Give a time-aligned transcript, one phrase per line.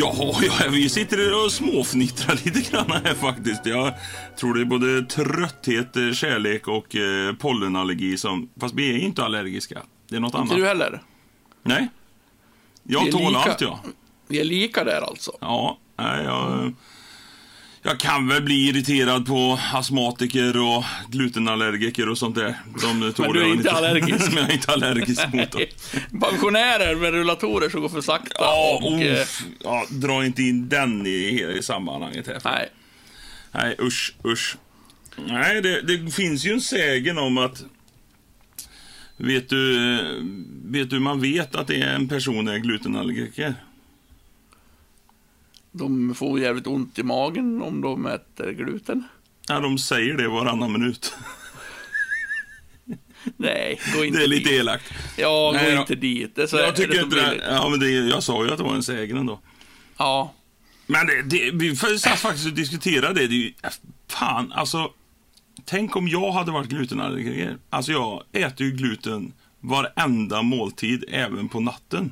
[0.00, 3.66] Ja, ja, vi sitter och småfnittrar lite grann här faktiskt.
[3.66, 3.92] Jag
[4.40, 8.48] tror det är både trötthet, eh, kärlek och eh, pollenallergi som...
[8.60, 9.82] Fast vi är inte allergiska.
[10.08, 10.56] Det är något Inte annat.
[10.56, 11.02] du heller?
[11.62, 11.88] Nej.
[12.82, 13.80] Jag tål lika- allt, ja.
[14.28, 15.32] Vi är lika där alltså.
[15.40, 16.72] Ja, nej, jag...
[17.82, 22.54] Jag kan väl bli irriterad på astmatiker och glutenallergiker och sånt där.
[22.82, 24.32] De tål du är inte allergisk.
[24.34, 25.62] Men jag är inte allergisk mot dem.
[26.20, 28.34] Pensionärer med rullatorer som går för sakta.
[28.38, 32.40] Ja, och, eh, uff, ja, dra inte in den i, i sammanhanget här.
[32.44, 32.68] nej.
[33.52, 34.56] Nej, usch, usch.
[35.26, 37.64] Nej, det, det finns ju en sägen om att...
[39.16, 40.06] Vet du, eh,
[40.64, 43.54] vet du, man vet att det är en person är glutenallergiker.
[45.72, 49.04] De får jävligt ont i magen om de äter gluten.
[49.48, 51.14] Ja, de säger det varannan minut.
[53.36, 54.60] Nej, gå inte Det är lite dit.
[54.60, 54.92] elakt.
[55.16, 56.34] Ja, gå jag- inte dit.
[56.36, 57.44] Det är så, Jag tycker inte det.
[57.50, 59.40] Ja, men det, jag sa ju att det var en sägen ändå.
[59.96, 60.34] Ja,
[60.86, 63.26] Men det, det, vi satt faktiskt och diskuterade det.
[63.26, 63.52] det är ju,
[64.08, 64.92] fan, alltså.
[65.64, 67.56] Tänk om jag hade varit glutenallergiker.
[67.70, 72.10] Alltså jag äter ju gluten varenda måltid, även på natten.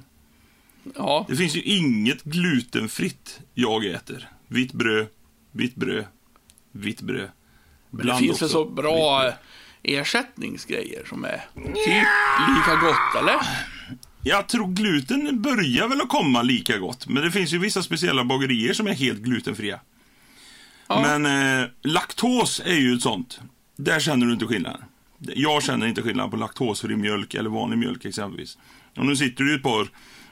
[0.95, 1.27] Ja.
[1.29, 4.29] Det finns ju inget glutenfritt jag äter.
[4.48, 5.06] Vitt bröd,
[5.53, 6.05] vitt bröd,
[6.73, 7.31] vitt bröd.
[7.91, 9.33] Men det finns väl så bra
[9.83, 12.07] ersättningsgrejer som är typ
[12.48, 13.37] lika gott, eller?
[14.23, 17.07] Jag tror gluten börjar väl att komma lika gott.
[17.09, 19.81] Men det finns ju vissa speciella bagerier som är helt glutenfria.
[20.89, 21.01] Ja.
[21.01, 21.27] Men
[21.62, 23.41] eh, laktos är ju ett sånt.
[23.77, 24.83] Där känner du inte skillnad.
[25.19, 28.59] Jag känner inte skillnad på laktosfri mjölk eller vanlig mjölk exempelvis.
[28.97, 29.89] Och nu sitter ju ett par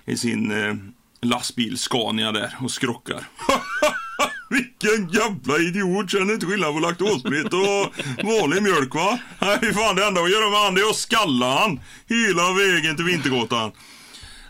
[0.06, 0.74] i sin eh,
[1.22, 3.24] lastbil Scania där och skrockar.
[4.50, 7.94] Vilken jävla idiot känner inte skillnad på laktosfritt och
[8.26, 9.18] vanlig mjölk va?
[9.40, 12.96] Nej fan det enda att göra med han det är att skalla han hela vägen
[12.96, 13.72] till Vintergatan.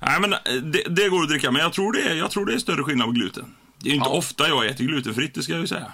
[0.02, 0.38] Nej men eh,
[0.72, 2.82] det, det går att dricka men jag tror det är, jag tror det är större
[2.82, 3.54] skillnad på gluten.
[3.78, 4.14] Det är ju inte Ja.
[4.16, 5.92] ofta jag äter glutenfritt det ska jag ju säga.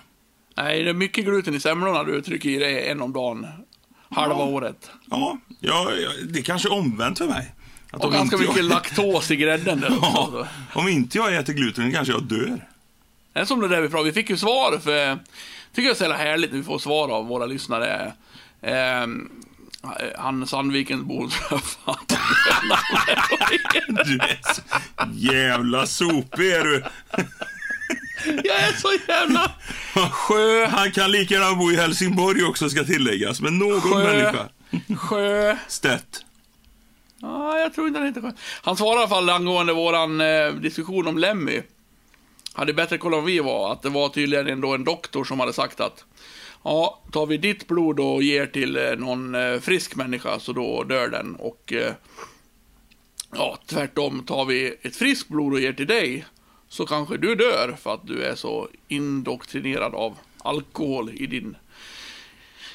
[0.56, 3.46] Nej, det är mycket gluten i semlorna du trycker i dig en om dagen.
[4.10, 4.44] Halva Ja.
[4.44, 4.90] året.
[5.10, 7.54] Ja, ja, ja, det är kanske är omvänt för mig.
[7.90, 10.46] Att Och ganska mycket jag, laktos i grädden där ja, också.
[10.78, 12.66] Om inte jag äter gluten kanske jag dör.
[13.32, 15.18] Det är som det där vi pratade Vi fick ju svar för...
[15.74, 18.12] tycker jag är så jävla härligt när vi får svar av våra lyssnare.
[18.62, 19.30] Ehm,
[20.18, 21.28] han Sandvikens bo...
[21.28, 21.96] Fan.
[24.04, 24.62] Du är så
[25.12, 26.84] jävla sopig är du.
[28.24, 29.52] jag är så jävla...
[30.10, 30.66] Sjö...
[30.66, 33.40] Han kan lika gärna bo i Helsingborg också ska tilläggas.
[33.40, 34.04] Men någon Sjö.
[34.04, 34.48] människa.
[34.96, 35.56] Sjö...
[35.68, 36.24] Stätt.
[37.20, 38.32] Ja, jag tror inte han heter Sjö.
[38.62, 41.62] Han svarade i alla fall angående våran eh, diskussion om Lemmy.
[42.52, 45.52] Hade bättre koll än vi var, att det var tydligen ändå en doktor som hade
[45.52, 46.04] sagt att
[46.62, 50.84] Ja, tar vi ditt blod och ger till eh, någon eh, frisk människa så då
[50.84, 51.34] dör den.
[51.36, 51.92] Och eh,
[53.32, 56.24] ja, tvärtom, tar vi ett friskt blod och ger till dig
[56.68, 61.56] så kanske du dör för att du är så indoktrinerad av alkohol i din,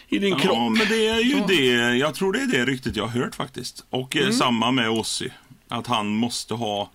[0.08, 0.58] i din Ja, kropp.
[0.78, 1.48] men det är ju Så.
[1.48, 1.96] det.
[1.96, 3.86] Jag tror det är det ryktet jag har hört faktiskt.
[3.90, 4.28] Och Mm.
[4.30, 5.30] eh, samma med Ossi.
[5.68, 6.90] Att han måste ha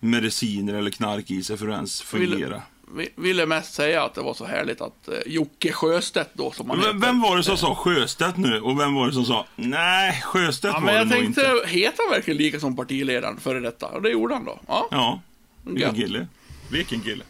[0.00, 2.62] mediciner eller knark i sig för att ens fungera.
[2.96, 6.70] Vi- ville mest säga att det var så härligt att eh, Jocke Sjöstedt då som
[6.70, 6.92] han heter.
[6.92, 10.74] vem var det som sa Sjöstedt nu och vem var det som sa nej, Sjöstedt
[10.74, 11.68] Ja, var men det jag nog tänkte, inte.
[11.68, 13.86] heter han verkligen lika som partiledaren före detta?
[13.86, 14.60] Och det gjorde han då.
[14.68, 14.88] Ja.
[14.90, 15.20] Ja,
[15.64, 16.26] vilken kille.
[16.70, 17.24] Vilken kille.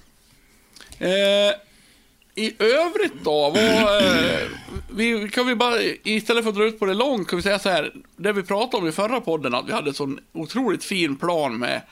[0.98, 1.08] Eh,
[2.34, 4.48] I övrigt då, vad, eh,
[4.90, 7.58] vi, kan vi bara, istället för att dra ut på det långt, kan vi säga
[7.58, 10.84] så här, det vi pratade om i förra podden, att vi hade en sån otroligt
[10.84, 11.82] fin plan med,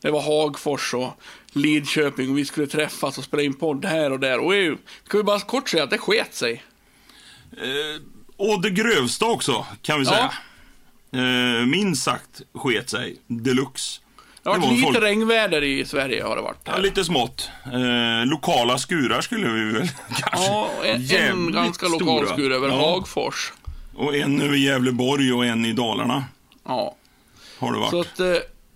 [0.00, 1.20] det var Hagfors och
[1.52, 4.38] Lidköping och vi skulle träffas och spela in podd här och där.
[4.38, 4.52] Och
[5.08, 6.62] kan vi bara kort säga att det sket sig.
[7.52, 8.02] Eh,
[8.36, 10.10] och det grövsta också, kan vi Ja.
[10.12, 10.32] säga.
[11.60, 14.00] Eh, minst sagt sket sig deluxe.
[14.46, 16.58] Det har varit var lite folk- regnväder i Sverige har det varit.
[16.64, 17.48] Ja, lite smått.
[17.64, 20.46] Eh, lokala skurar skulle vi väl kanske.
[20.52, 22.32] Ja, en, Jävligt ganska lokal stora.
[22.32, 22.74] skur över ja.
[22.90, 23.52] Hagfors.
[23.96, 26.24] Och en över Gävleborg och en i Dalarna
[26.66, 26.94] Ja.
[27.58, 27.90] har det varit.
[27.90, 28.26] Så att eh,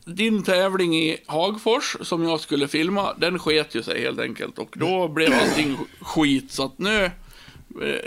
[0.04, 4.58] din tävling i Hagfors som jag skulle filma, den sket ju sig helt enkelt.
[4.58, 6.52] Och då blev allting skit.
[6.52, 7.10] Så att nu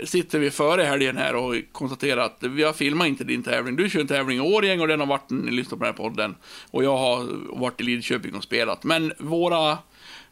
[0.04, 3.76] sitter vi före helgen här och konstaterar att vi har filmat inte din tävling.
[3.76, 5.98] Du kör en tävling i Årjäng och den har varit, ni lyssnar på den här
[6.08, 6.34] podden.
[6.70, 7.26] Och jag har
[7.60, 8.84] varit i Lidköping och spelat.
[8.84, 9.78] Men våra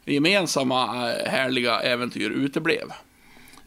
[0.05, 2.87] gemensamma eh, härliga äventyr uteblev.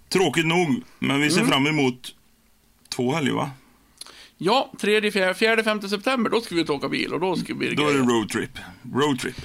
[0.08, 1.50] Tråkigt nog, men vi ser Mm.
[1.50, 2.14] fram emot
[2.96, 3.50] två helger va?
[4.38, 7.36] Ja, 3, 4, 4 5 september, då ska vi ut och åka bil och då
[7.36, 8.50] ska vi Då är det roadtrip.
[8.94, 9.36] Roadtrip.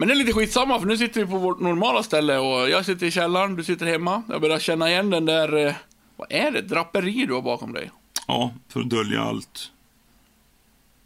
[0.00, 2.84] Men det är lite skitsamma, för nu sitter vi på vårt normala ställe och jag
[2.84, 4.22] sitter i källaren, du sitter hemma.
[4.28, 5.74] Jag börjar känna igen den där, eh,
[6.16, 7.90] vad är det, draperi du har bakom dig?
[8.26, 9.70] Ja, för att dölja allt.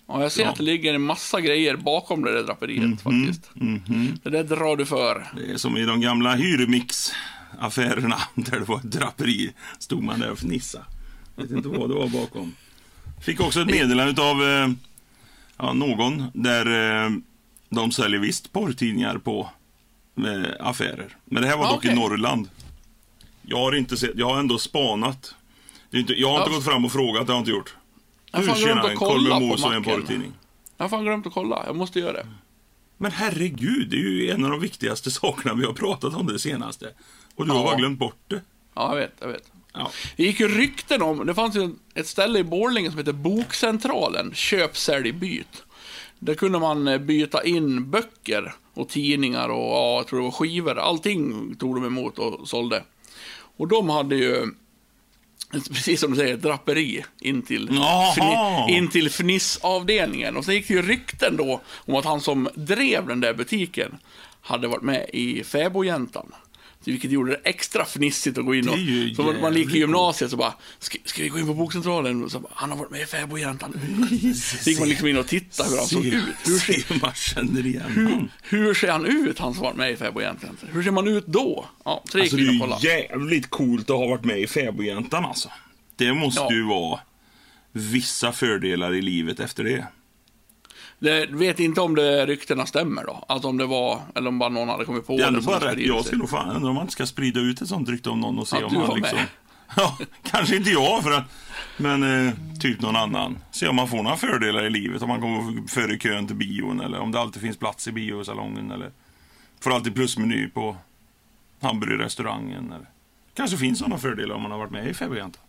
[0.07, 0.49] Ja, jag ser Ja.
[0.49, 3.51] att det ligger en massa grejer bakom det där draperiet faktiskt.
[3.55, 4.19] Mhm.
[4.23, 5.27] Det där drar du för.
[5.37, 9.53] Det är som i de gamla hyrmix-affärerna där det var ett draperi.
[9.79, 10.85] Stod man där och fnissade.
[11.37, 12.55] Vet inte vad det var bakom.
[13.23, 14.69] Fick också ett meddelande av eh,
[15.59, 16.67] ja, någon där
[17.05, 17.11] eh,
[17.75, 19.51] de säljer visst porrtidningar på
[20.17, 21.17] eh, affärer.
[21.25, 21.99] Men det här var Ja, dock i okej.
[21.99, 22.49] Norrland.
[23.43, 25.35] Jag har inte sett, jag har ändå spanat.
[25.91, 26.57] Inte, jag har inte Ja.
[26.57, 27.75] gått fram och frågat, det har jag inte gjort.
[28.31, 29.85] Jag har Hur fan glömt att kolla på en macken.
[29.85, 30.33] porrtidning?
[30.77, 31.63] Jag har fan glömt att kolla.
[31.67, 32.27] Jag måste göra det.
[32.99, 36.39] Men herregud, det är ju en av de viktigaste sakerna vi har pratat om det
[36.39, 36.89] senaste.
[37.35, 37.65] Och du har Ja.
[37.65, 38.41] bara glömt bort det.
[38.75, 39.51] Ja, jag vet, jag vet.
[39.75, 39.91] Ja.
[40.17, 44.35] Det gick ju rykten om, det fanns ju ett ställe i Borlänge som heter Bokcentralen,
[44.35, 45.63] köp, sälj, byt.
[46.25, 50.31] Där kunde man eh, byta in böcker och tidningar och ja, jag tror det var
[50.31, 50.79] skivor.
[50.79, 52.83] Allting tog de emot och sålde.
[53.57, 54.47] Och de hade ju,
[55.53, 57.69] precis som du säger, ett draperi in till,
[58.15, 60.37] fni, in till fnissavdelningen.
[60.37, 63.99] Och sen gick det ju rykten då om att han som drev den där butiken
[64.41, 66.33] hade varit med i Fäbodjäntan.
[66.85, 68.77] Vilket gjorde det extra fnissigt att gå in och...
[69.17, 72.25] Så man gick i gymnasiet så bara, ska, ska vi gå in på bokcentralen?
[72.25, 73.81] Och så bara, han har varit med i Fäbodjäntan.
[74.63, 76.25] Så gick man liksom in och tittade hur han såg ut.
[76.47, 79.93] Hur ser, Se, man känner igen hur, hur ser han ut, han som varit med
[79.93, 80.57] i Fäbodjäntan?
[80.73, 81.67] Hur ser man ut då?
[81.85, 82.83] Ja, så Alltså det är kollade.
[82.83, 85.49] ju jävligt coolt att ha varit med i Fäbodjäntan alltså.
[85.97, 86.53] Det måste Ja.
[86.53, 87.01] ju vara
[87.73, 89.87] vissa fördelar i livet efter det.
[91.03, 93.25] Det, vet inte om det ryktena stämmer då.
[93.29, 95.73] Alltså om det var, eller om bara någon hade kommit på Det är som bara
[95.73, 95.79] rätt.
[95.79, 98.39] Jag skulle fan undra om man inte ska sprida ut ett sånt rykte om någon
[98.39, 99.19] och se Att om var liksom...
[99.19, 99.27] med.
[99.77, 101.25] Ja, kanske inte jag, för att,
[101.77, 103.39] men eh, typ någon annan.
[103.51, 105.03] Se om man får några fördelar i livet.
[105.03, 108.71] Om man kommer före kön till bion eller om det alltid finns plats i biosalongen
[108.71, 108.91] eller
[109.61, 110.77] får alltid plusmeny på
[111.61, 112.73] hamburgerrestaurangen.
[112.73, 112.87] Eller.
[113.35, 115.43] Kanske finns sådana fördelar om man har varit med i Fäbodjäntan.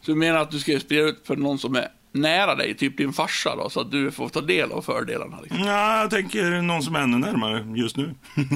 [0.00, 2.96] Så du menar att du ska sprida ut för någon som är nära dig, typ
[2.96, 5.40] din farsa då, så att du får ta del av fördelarna?
[5.40, 5.58] Liksom.
[5.64, 8.14] Ja, jag tänker någon som är ännu närmare just nu.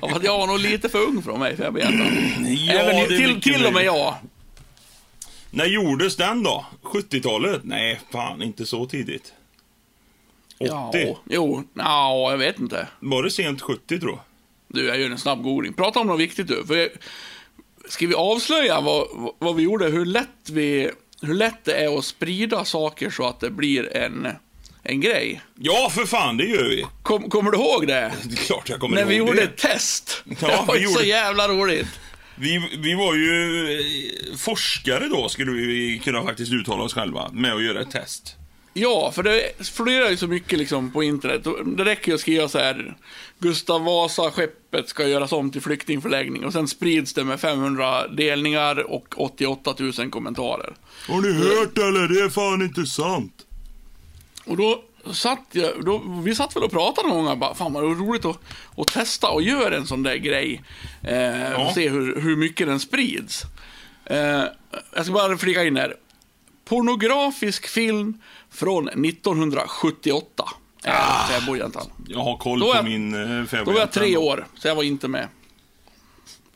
[0.00, 2.06] Ja, fast jag var nog lite för ung för vara med i Fäbodjäntan.
[2.46, 4.14] Ja, Även till, till och med jag.
[5.50, 6.66] När gjordes den då?
[6.82, 7.60] 70-talet?
[7.64, 9.32] Nej, fan inte så tidigt.
[10.58, 10.66] 80?
[10.68, 10.92] Ja,
[11.24, 12.88] jo, ja, jag vet inte.
[13.00, 14.20] Var det sent 70 tror jag?
[14.68, 15.72] Du, jag gör en snabb googling.
[15.72, 16.66] Prata om något viktigt du.
[16.66, 16.88] För jag,
[17.88, 19.06] ska vi avslöja vad,
[19.38, 19.86] vad vi gjorde?
[19.86, 20.90] Hur lätt, vi,
[21.22, 24.28] hur lätt det är att sprida saker så att det blir en,
[24.82, 25.40] en grej.
[25.58, 26.86] Ja, för fan, det gör vi.
[27.02, 28.12] Kom, kommer du ihåg det?
[28.24, 29.42] Det är klart jag kommer När ihåg vi gjorde det.
[29.42, 30.22] ett test.
[30.24, 31.88] Ja, det var vi gjorde- så jävla roligt.
[32.40, 33.72] Vi, vi var ju
[34.30, 38.36] eh, forskare då, skulle vi kunna faktiskt uttala oss själva, med att göra ett test.
[38.74, 41.46] Ja, för det florerar ju så mycket liksom på internet.
[41.64, 42.96] Det räcker ju att skriva så här.
[43.38, 46.44] Gustav Vasa-skeppet ska göras om till flyktingförläggning.
[46.44, 50.74] Och sen sprids det med 500 delningar och 88 000 kommentarer.
[51.08, 52.08] Har ni hört eller?
[52.08, 53.46] Det är fan inte sant.
[54.44, 57.84] Och då satt jag, då, vi satt väl och pratade någon gång bara, fan vad
[57.84, 58.38] roligt att,
[58.76, 60.62] att testa och göra en sån där grej.
[61.02, 63.42] Eh, och se hur, hur mycket den sprids.
[64.04, 64.44] Eh,
[64.94, 65.96] jag ska bara flika in här.
[66.64, 68.20] Pornografisk film
[68.58, 70.44] från 1978.
[70.82, 71.26] Är ah.
[71.28, 71.86] Fäbodjäntan.
[72.06, 74.22] Jag har koll på min eh, Då var jag tre Fäbodjäntan.
[74.22, 75.28] år, så jag var inte med.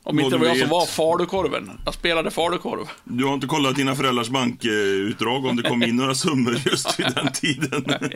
[0.02, 1.70] Om inte det var jag som var falukorven.
[1.84, 2.88] Jag spelade falukorv.
[3.04, 7.06] Du har inte kollat dina föräldrars bankutdrag om det kom in några summor just vid
[7.14, 7.84] den tiden?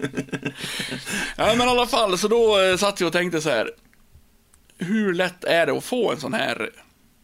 [1.36, 3.70] Ja, men i alla fall, så då eh, satt jag och tänkte så här.
[4.78, 6.70] Hur lätt är det att få en sån här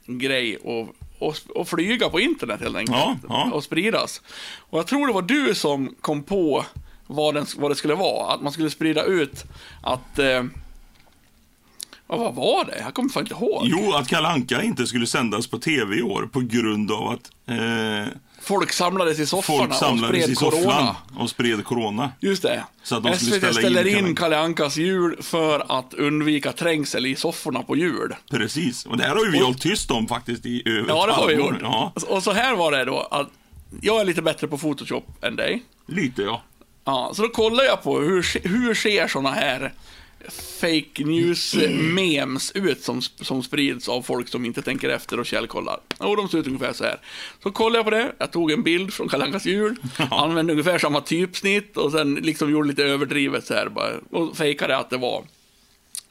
[0.06, 0.88] grej och,
[1.26, 2.98] och, och flyga på internet helt enkelt?
[2.98, 3.50] Ja, ja.
[3.52, 4.22] Och spridas.
[4.70, 6.64] Och jag tror det var du som kom på
[7.06, 8.34] vad, den, vad det skulle vara.
[8.34, 9.44] Att man skulle sprida ut
[9.82, 10.18] att...
[10.18, 10.44] Eh,
[12.08, 12.78] ja, vad var det?
[12.78, 13.62] Jag kommer fan inte ihåg.
[13.64, 17.30] Jo, att Kalle Anka inte skulle sändas på tv i år på grund av att
[17.46, 18.12] eh,
[18.42, 20.96] Folk samlades i sofforna folk och samlades spred i corona.
[21.18, 22.10] och spred corona.
[22.20, 22.64] Just det.
[22.82, 24.22] Så att de SVT ställa in ställer in Anka.
[24.22, 28.14] Kalle Ankas jul för att undvika trängsel i sofforna på jul.
[28.30, 31.06] Precis, och det här har ju vi Och- hållit tyst om faktiskt i över Ja,
[31.06, 31.54] det har vi gjort.
[31.62, 33.28] Ja, Och så här var det då, att
[33.80, 35.62] jag är lite bättre på Photoshop än dig.
[35.86, 36.42] lite ja.
[36.84, 39.72] Ja, så då kollar jag på hur, hur ser såna här
[40.28, 45.80] fake news-memes ut som, som sprids av folk som inte tänker efter och källkollar.
[45.98, 47.00] Och de ser ut ungefär så här.
[47.42, 49.76] Så kollade jag på det, jag tog en bild från Kalle Ankas jul,
[50.10, 54.76] använde ungefär samma typsnitt och sen liksom gjorde lite överdrivet så här bara, och fejkade
[54.76, 55.24] att det var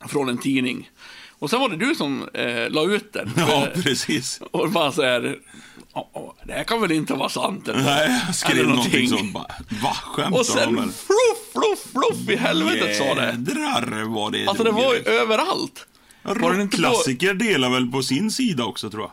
[0.08, 0.90] från en tidning.
[1.42, 3.32] Och sen var det du som eh, la ut den.
[3.38, 4.42] Ja, precis.
[4.52, 5.38] och bara så här,
[5.94, 7.68] "Ja, ja, det här kan väl inte vara sant?
[7.68, 7.84] Eller?
[7.84, 9.18] Nej, jag skrev Eller någonting någonting.
[9.20, 9.56] sånt bara.
[9.84, 13.26] Va, skämtar Och sen fluff, fluff, fluff i helvetet sa det.
[13.26, 15.88] Jädrar vad det Alltså det var ju överallt.
[16.30, 16.50] Inte på...
[16.50, 19.12] Rockklassiker delar väl på sin sida också tror jag.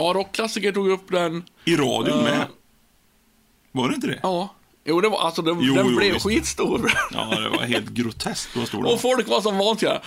[0.00, 1.44] Ja, rockklassiker tog upp den.
[1.64, 2.22] I radion Ja.
[2.22, 2.46] med.
[3.72, 4.20] Var det inte det?
[4.22, 4.54] Ja,
[4.86, 6.26] Jo, det var, alltså, den, Jo, den jo, blev visst.
[6.26, 6.92] skitstor.
[7.12, 10.00] Ja, det var helt groteskt vad stor den Och folk var som vanliga.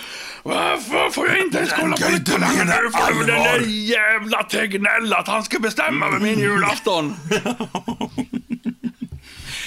[0.43, 2.15] Varför får jag inte ens kolla på det?
[2.15, 2.63] inte mena
[3.11, 7.15] nu den där jävla Tegnell att han ska bestämma över min julafton.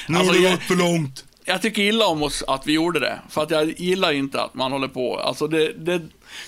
[0.09, 1.25] Nu Alltså, har det gått för långt.
[1.45, 3.19] Jag tycker illa om oss att vi gjorde det.
[3.28, 5.19] För att jag gillar inte att man håller på.
[5.19, 6.00] Alltså det, det,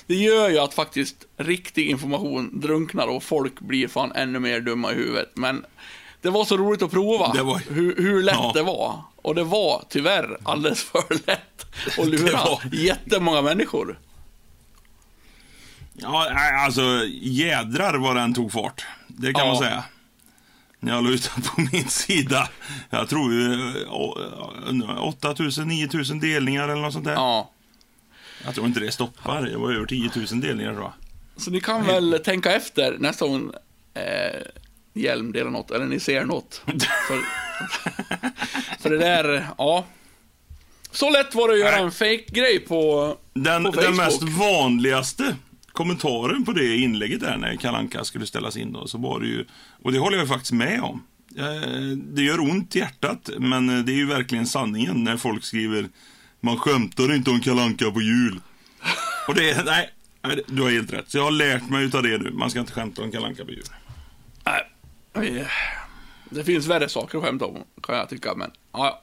[0.07, 4.93] det gör ju att faktiskt riktig information drunknar och folk blir fan ännu mer dumma
[4.93, 5.31] i huvudet.
[5.35, 5.65] Men
[6.25, 8.51] det var så roligt att prova var- hur, hur lätt Ja.
[8.55, 9.03] det var.
[9.17, 11.67] Och det var tyvärr alldeles för lätt
[11.99, 13.99] att lura var- jättemånga människor.
[15.93, 16.31] Ja,
[16.65, 16.83] alltså
[17.21, 18.85] jädrar vad den tog fart.
[19.07, 19.53] Det kan Ja.
[19.53, 19.85] man säga.
[20.81, 21.05] När jag
[21.35, 22.49] den på min sida.
[22.91, 27.13] Jag tror eh, 8000, 9000 delningar eller något sånt där.
[27.13, 27.51] Ja.
[28.45, 29.43] Jag tror inte det stoppar.
[29.43, 30.93] Det var över 10 000 delningar tror jag.
[31.43, 33.53] Så ni kan väl tänka efter nästa gång
[33.95, 34.41] eh,
[34.95, 36.63] Hjelm delar något, eller ni ser något.
[37.09, 37.21] För,
[38.83, 39.85] för det där, ja.
[40.91, 43.97] Så lätt var det att göra en fake-grej på, Den, på den Facebook.
[43.97, 45.37] mest vanligaste
[45.73, 49.45] kommentaren på det inlägget där när Kalanka skulle ställas in då, så var det ju,
[49.83, 51.03] och det håller jag faktiskt med om.
[51.39, 55.89] Eh, Det gör ont i hjärtat, men det är ju verkligen sanningen när folk skriver
[56.41, 58.41] Man skämtar inte om Kalanka på jul.
[59.29, 59.91] Och det är, nej,
[60.47, 61.11] du har helt rätt.
[61.11, 62.31] Så jag har lärt mig utav det nu.
[62.31, 63.65] Man ska inte skämta om Kalanka på jul.
[66.31, 69.01] Det finns värre saker att skämta om, kan jag tycka, men ja.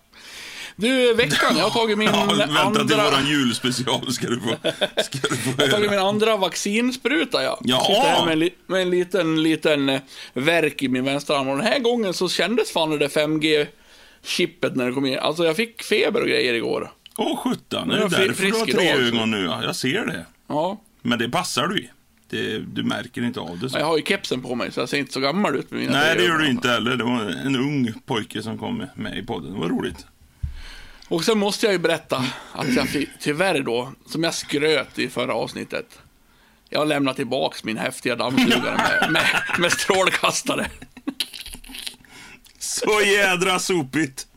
[0.75, 3.03] Du, veckan, jag har tagit min Ja, vänta till andra...
[3.03, 4.55] våran julspecial ska du få,
[5.03, 7.59] ska du få Jag har tagit min andra vaccinspruta, ja.
[7.63, 7.79] Ja.
[7.79, 10.01] Sitter här med, en med en liten, liten eh,
[10.33, 11.47] verk i min vänstra arm.
[11.47, 15.19] Och den här gången så kändes fan det där 5G-chippet när det kom in.
[15.19, 16.91] Alltså jag fick feber och grejer igår.
[17.17, 19.43] Åh sjutton, är är det jag därför du har tre ögon nu?
[19.43, 20.25] Ja, jag ser det.
[20.47, 21.89] Ja, Men det passar du i.
[22.31, 23.77] Det, du märker inte av det så.
[23.77, 25.91] jag har ju kepsen på mig så jag ser inte så gammal ut med mina
[25.91, 26.95] Nej, det gör du inte heller.
[26.95, 29.53] Det var en ung pojke som kom med i podden.
[29.53, 30.05] Det var roligt.
[31.07, 35.09] Och sen måste jag ju berätta att jag fick, tyvärr då, som jag skröt i
[35.09, 35.99] förra avsnittet.
[36.69, 39.25] Jag har lämnat tillbaks min häftiga dammsugare med, med,
[39.59, 40.67] med strålkastare.
[42.59, 44.27] Så jädra sopigt.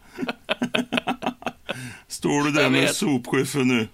[2.08, 2.96] Står du där med vet.
[2.96, 3.88] sopskyffen nu?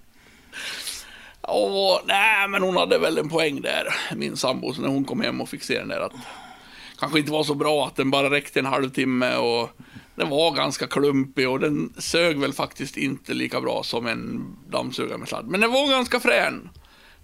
[1.50, 5.20] Åh, nej, men hon hade väl en poäng där, min sambo, så när hon kom
[5.20, 6.12] hem och fick se den där att
[6.98, 9.70] kanske inte var så bra att den bara räckte en halvtimme och
[10.14, 15.18] den var ganska klumpig och den sög väl faktiskt inte lika bra som en dammsugare
[15.18, 15.46] med sladd.
[15.46, 16.68] Men den var ganska frän.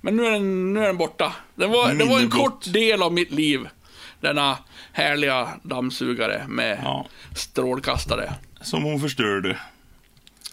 [0.00, 1.32] Men nu är den, nu är den borta.
[1.54, 3.68] Det var, det var en kort del av mitt liv,
[4.20, 4.58] denna
[4.92, 7.06] härliga dammsugare med Ja.
[7.36, 8.32] strålkastare.
[8.60, 9.58] Som hon förstörde.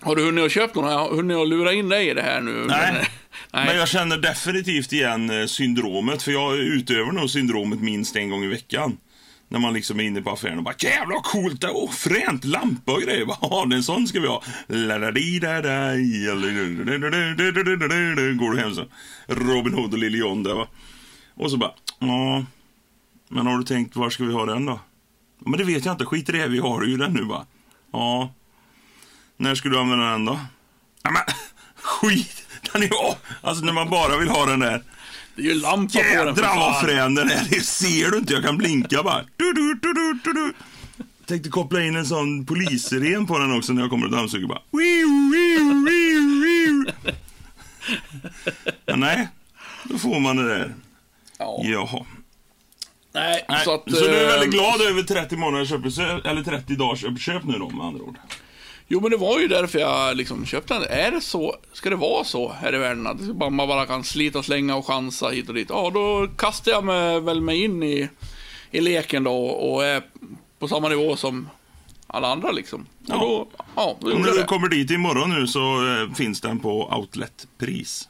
[0.01, 0.91] Har du hunnit att köpa någon?
[0.91, 2.65] Har jag hunnit att lura in dig i det här nu?
[2.67, 3.07] Nej.
[3.53, 3.65] Nej.
[3.65, 6.23] Men jag känner definitivt igen syndromet.
[6.23, 8.97] För jag utövar nog syndromet minst en gång i veckan.
[9.47, 12.45] När man liksom är inne på affären och bara jävlar vad coolt det oh, fränt
[12.45, 13.25] lampa och grejer.
[13.25, 14.43] Bara, Ja, en sån ska vi ha.
[18.37, 18.85] Går du hem så.
[19.27, 20.67] Robin Hood och Lille John där va.
[21.35, 22.45] Och så bara, ja.
[23.29, 24.79] Men har du tänkt, var ska vi ha den då?
[25.39, 27.45] Men det vet jag inte, skit i det, vi har ju den nu va.
[27.91, 28.33] Ja.
[29.37, 30.39] När ska du använda den då?
[31.03, 31.21] Ja, men
[31.75, 32.47] skit!
[32.71, 34.83] Den är ju, alltså när man bara vill ha den där.
[35.35, 36.35] Det är ju lampa på den.
[36.35, 37.47] Jädrar vad frän den är.
[37.49, 39.23] Det ser du inte, jag kan blinka bara.
[39.37, 40.53] Du, du, du, du, du, du.
[41.25, 44.61] Tänkte koppla in en sån polisren på den också när jag kommer och dammsuger bara.
[44.71, 46.85] Wiu, wiu, wiu, wiu.
[48.85, 49.27] Men nej,
[49.83, 50.73] då får man det där.
[51.37, 51.61] Ja.
[51.63, 52.05] Jaha.
[53.13, 53.83] Nej, Nej, så att...
[53.91, 57.57] så du är eh, väldigt glad över 30 månaders uppköp, eller 30 dagars uppköp nu
[57.57, 58.17] då med andra ord?
[58.87, 60.83] Jo, men det var ju därför jag liksom köpte den.
[60.83, 61.55] Är det så?
[61.73, 63.07] Ska det vara så här i världen?
[63.07, 65.69] Att man bara kan slita och slänga och chansa hit och dit?
[65.69, 68.09] Ja, då kastar jag mig väl mig in i,
[68.71, 70.03] i leken då och är
[70.59, 71.49] på samma nivå som
[72.07, 72.85] alla andra liksom.
[73.05, 73.15] Ja.
[73.15, 74.43] Då, ja, då jag du det.
[74.43, 78.09] kommer dit imorgon nu så eh, finns den på outletpris.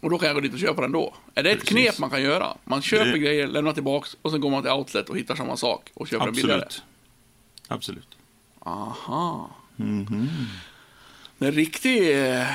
[0.00, 1.14] Och då kan jag gå dit och köpa den då.
[1.34, 1.76] Är det ett Precis.
[1.76, 2.56] knep man kan göra?
[2.64, 5.56] Man köper Det- grejer, lämnar tillbaks och sen går man till outlet och hittar samma
[5.56, 6.62] sak och köper den billigare.
[6.62, 6.82] Absolut.
[7.68, 8.08] Absolut.
[9.80, 9.88] Aha.
[9.88, 10.28] Mhm.
[11.38, 12.46] Det riktigt eh,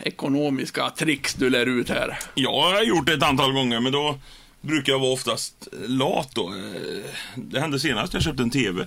[0.00, 2.18] ekonomiska tricks du lär ut här.
[2.34, 4.18] Jag har gjort det ett antal gånger, men då
[4.60, 6.48] brukar jag vara oftast lat då.
[6.48, 8.86] Eh, Det hände senast jag köpte en TV.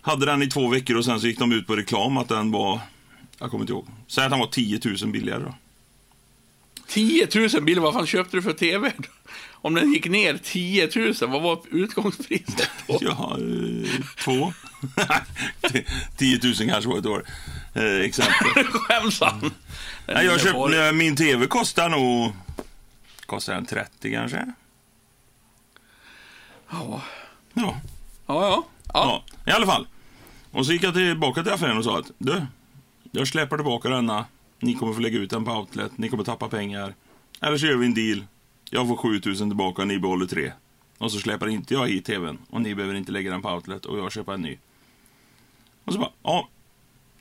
[0.00, 2.50] Hade den i två veckor och sen så gick de ut på reklam att den
[2.50, 2.80] var,
[3.38, 5.54] jag kommer inte ihåg, säg att den var 10 000 billigare då.
[6.86, 8.92] 10 000 bilder, vad fan köpte du för TV?
[9.62, 12.98] Om den gick ner 10 000, vad var utgångspriset då?
[13.00, 13.90] Ja, eh,
[14.24, 14.52] två.
[16.16, 17.24] 10 000 kanske var ett år.
[17.74, 18.64] Eh, exempel.
[18.64, 19.50] Skäms han?
[20.06, 22.32] Nej, jag köpte, min TV kostar nog,
[23.26, 24.52] kostar den 30 kanske?
[26.70, 27.02] Ja,
[27.54, 27.62] Ja.
[27.64, 27.80] ja.
[28.26, 28.64] ja.
[28.92, 29.22] ja.
[29.44, 29.86] Ja, i alla fall.
[30.50, 32.46] Och så gick jag tillbaka till affären och sa att du,
[33.10, 34.24] jag släpper tillbaka denna.
[34.60, 35.98] Ni kommer få lägga ut den på outlet.
[35.98, 36.94] Ni kommer tappa pengar.
[37.40, 38.24] Eller så gör vi en deal.
[38.74, 40.52] Jag får 7000 tillbaka och ni behåller 3.
[40.98, 42.38] Och så släpper inte jag hit tvn.
[42.50, 44.58] Och ni behöver inte lägga den på outlet och jag köper en ny.
[45.84, 46.48] Och så bara, ja.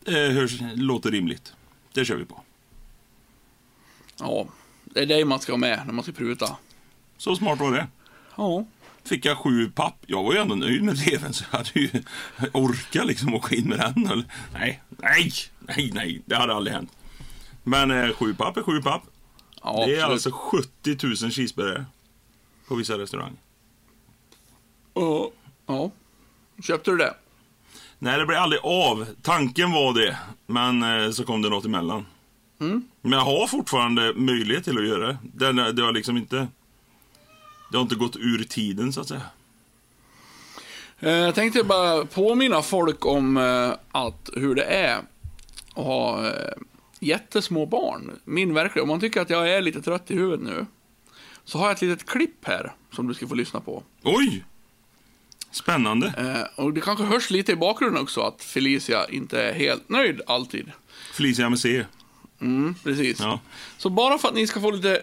[0.06, 1.54] Det hörs, låter rimligt.
[1.94, 2.42] Det kör vi på.
[4.20, 4.46] Ja,
[4.86, 6.58] det är det man ska ha med när man ska pruta.
[7.18, 7.88] Så smart var det.
[8.36, 8.66] Ja.
[9.04, 9.96] Fick jag sju papp.
[10.08, 11.90] Jag var ju ändå nöjd med tvn så jag hade ju
[12.54, 14.08] orkat liksom åka in med den.
[14.12, 16.22] Eller- Nej, nej, nej, nej.
[16.26, 16.92] Det hade aldrig hänt.
[17.64, 19.04] Men eh, sju papp är sju papp.
[19.64, 20.12] Ja det är absolut.
[20.12, 21.86] alltså 70 000 cheeseburgare.
[22.68, 23.38] På vissa restauranger.
[24.94, 25.32] Ja.
[25.68, 25.92] ja.
[26.64, 27.14] Köpte du det?
[28.00, 29.08] Nej, det blev aldrig av.
[29.22, 30.18] Tanken var det.
[30.46, 32.06] Men eh, så kom det något emellan.
[32.60, 32.84] Mm.
[33.02, 35.18] Men jag har fortfarande möjlighet till att göra det.
[35.52, 36.48] Det, det har liksom inte...
[37.72, 39.22] Det har inte gått ur tiden så att säga.
[41.00, 45.06] Eh, Jag tänkte bara påminna folk om eh, att hur det är att
[45.76, 46.54] ha eh,
[47.02, 48.20] jättesmå barn.
[48.24, 50.66] Min verklighet, om man tycker att jag är lite trött i huvudet nu,
[51.46, 53.84] så har jag ett litet klipp här som du ska få lyssna på.
[54.04, 54.44] Oj!
[55.52, 56.08] Spännande.
[56.18, 60.22] Eh, Och det kanske hörs lite i bakgrunden också att Felicia inte är helt nöjd
[60.28, 60.72] alltid.
[61.14, 61.86] Felicia med C.
[62.42, 63.20] Mm, precis.
[63.20, 63.40] Ja.
[63.78, 65.02] Så bara för att ni ska få lite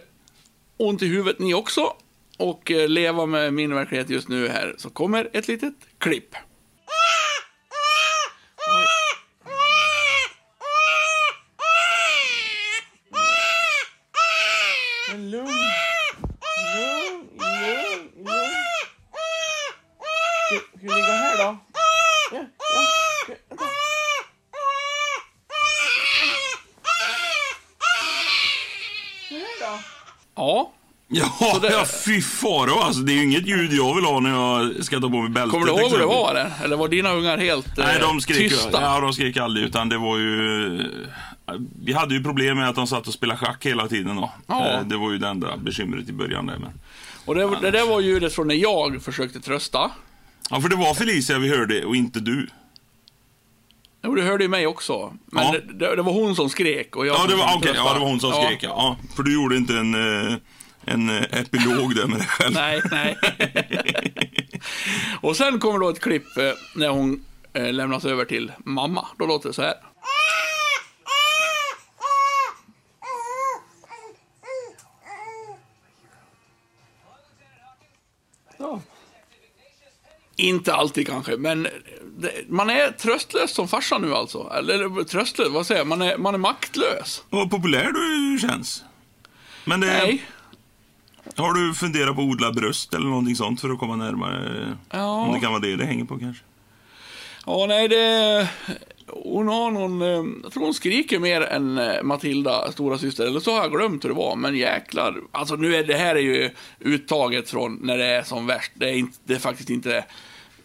[0.77, 1.93] ont i huvudet ni också
[2.37, 6.35] och eh, leva med min verklighet just nu här så kommer ett litet klipp.
[15.13, 15.49] Lugn, lugn,
[17.65, 18.65] lugn, lugn.
[20.47, 21.59] Ska ska vi ligga här då?
[21.75, 22.45] Ja, ja.
[23.25, 23.65] Ska, vänta.
[29.31, 29.77] Här
[30.37, 30.73] då?
[31.11, 33.01] Ja, det- ja fy faro alltså.
[33.01, 35.51] Det är ju inget ljud jag vill ha när jag ska ta på mig bältet.
[35.53, 36.31] Kommer du ihåg hur det var?
[36.31, 38.83] Eller, eller var dina ungar helt Nej, eh, de skrek tysta?
[38.83, 39.67] Ja, de skrek aldrig.
[39.67, 40.93] Utan det var ju...
[41.83, 44.33] Vi hade ju problem med att de satt och spelade schack hela tiden då.
[44.47, 44.67] Ja.
[44.69, 46.59] Eh, Det var ju det enda bekymret i början där.
[46.59, 46.71] Men...
[47.25, 49.91] Och det, det där var ljudet från när jag försökte trösta.
[50.51, 52.49] Ja, för det var Felicia vi hörde och inte du.
[54.05, 55.13] Jo, du hörde ju mig också.
[55.27, 55.55] Men Ja.
[55.73, 57.77] det, det, var hon som skrek och jag Ja, det var, trösta.
[57.77, 58.59] ja, det var hon som skrek.
[58.63, 58.69] Ja.
[58.69, 59.95] Ja, för du gjorde inte en,
[60.31, 60.35] eh,
[60.89, 62.55] en eh, epilog där med dig själv.
[62.55, 63.19] Nej, nej.
[65.21, 69.07] och sen kommer då ett klipp eh, när hon eh, lämnas över till mamma.
[69.19, 69.75] Då låter det så här.
[78.59, 78.81] Ja.
[80.37, 81.69] Inte alltid kanske, men
[82.19, 84.53] det, man är tröstlös som farsa nu alltså.
[84.59, 85.87] Eller tröstlös, vad säger jag?
[85.87, 87.25] Man är, man är maktlös.
[87.31, 88.85] Vad populär du känns.
[89.65, 90.25] Men det, Nej.
[91.39, 94.77] Har du funderat på att odla bröst eller någonting sånt för att komma närmare?
[94.91, 95.05] Ja.
[95.11, 96.45] Om det kan vara det det hänger på kanske?
[97.47, 98.49] Ja, nej, det...
[99.07, 100.03] Hon har någon...
[100.03, 103.27] eh, Jag tror hon skriker mer än eh, Matilda, stora syster.
[103.27, 104.37] Eller så har jag glömt hur det var.
[104.37, 105.21] Men jäklar.
[105.33, 108.73] Alltså nu är det här är ju uttaget från när det är som värst.
[108.75, 110.05] Det är, inte, det är faktiskt inte...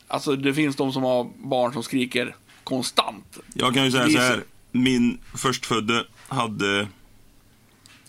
[0.07, 3.37] Alltså det finns de som har barn som skriker konstant.
[3.53, 4.43] Jag kan ju säga så- här.
[4.71, 6.87] Min förstfödde hade,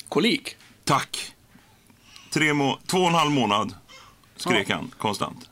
[0.09, 0.57] Kolik.
[0.85, 1.34] tack,
[2.35, 3.75] tre må- två och en halv månad
[4.37, 5.51] skrek han konstant.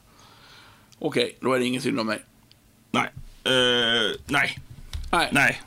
[0.98, 2.22] Okej, då är det ingen synd om mig.
[2.90, 3.10] Nej.
[3.44, 4.58] Eh, nej.
[5.12, 5.28] Nej.
[5.32, 5.60] Nej.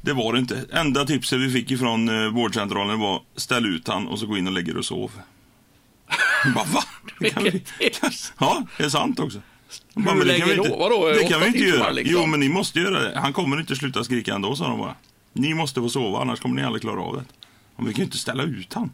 [0.00, 0.64] Det var det inte.
[0.72, 4.46] Enda tipset vi fick ifrån eh, vårdcentralen var ställ ut han och så gå in
[4.46, 5.10] och lägger och sov.
[6.54, 6.82] Bara, va?
[7.30, 7.62] Kan vi...
[8.40, 9.40] Ja, det är sant också.
[9.94, 10.76] Bara, Hur men det länge kan vi då?
[10.78, 11.90] Vadå, Det kan vi inte göra.
[11.90, 12.16] liksom?
[12.20, 13.18] Jo, men ni måste göra det.
[13.20, 14.94] Han kommer inte sluta skrika ändå, sa de bara.
[15.32, 17.24] Ni måste få sova, annars kommer ni aldrig klara av det.
[17.76, 18.90] Men vi kan ju inte ställa ut han.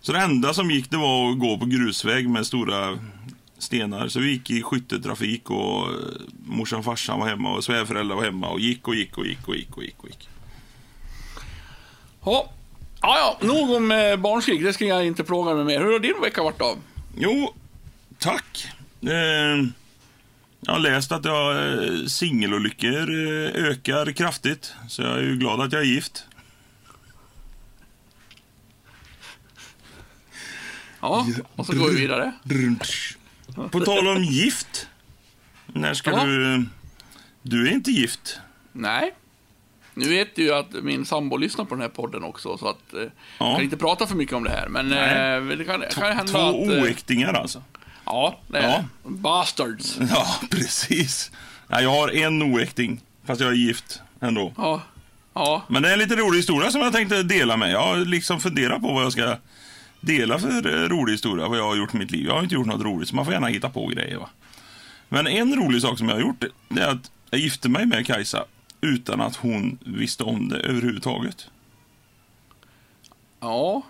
[0.00, 2.98] Så det enda som gick, det var att gå på grusväg med stora
[3.58, 4.08] stenar.
[4.08, 5.94] Så vi gick i skyttetrafik och eh,
[6.46, 9.48] morsan och farsan var hemma och svärföräldrar var hemma och gick och gick och gick
[9.48, 10.28] och gick och gick och gick.
[12.24, 12.50] Ja.
[13.00, 14.62] Ja, ja, nog om eh, barnskrik.
[14.62, 15.80] Det ska jag inte plåga mig mer.
[15.80, 16.76] Hur har din vecka varit då?
[17.18, 17.54] Jo,
[18.18, 18.66] tack.
[19.02, 19.64] Eh,
[20.60, 24.74] jag har läst att jag, eh, singelolyckor eh, ökar kraftigt.
[24.88, 26.24] Så jag är ju glad att jag är gift.
[31.00, 32.32] Ja, och så går vi vidare.
[33.70, 34.88] På tal om gift.
[35.66, 36.24] När ska Ja.
[36.24, 36.64] du...
[37.42, 38.40] Du är inte gift.
[38.72, 39.14] Nej.
[39.94, 42.92] Nu vet du ju att min sambo lyssnar på den här podden också, så att
[42.94, 43.54] eh, jag Ja.
[43.54, 44.68] kan inte prata för mycket om det här.
[44.68, 46.54] Men eh, det kan, kan hända Två att...
[46.76, 47.62] eh, oäktingar alltså.
[48.04, 48.84] Ja, det är Ja.
[49.02, 49.98] Bastards.
[50.10, 51.30] Ja, precis.
[51.66, 54.52] Nej, jag har en oäkting, fast jag är gift ändå.
[54.56, 54.82] Ja.
[55.34, 55.62] Ja.
[55.68, 57.70] Men det är en lite rolig historia som jag tänkte dela med.
[57.70, 59.36] Jag har liksom funderat på vad jag ska
[60.00, 62.26] dela för eh, rolig historia, vad jag har gjort i mitt liv.
[62.26, 64.16] Jag har inte gjort något roligt, så man får gärna hitta på grejer.
[64.16, 64.30] Va?
[65.08, 68.06] Men en rolig sak som jag har gjort, det är att Jag gifte mig med
[68.06, 68.44] Kajsa
[68.80, 71.46] utan att hon visste om det överhuvudtaget.
[73.40, 73.82] Ja,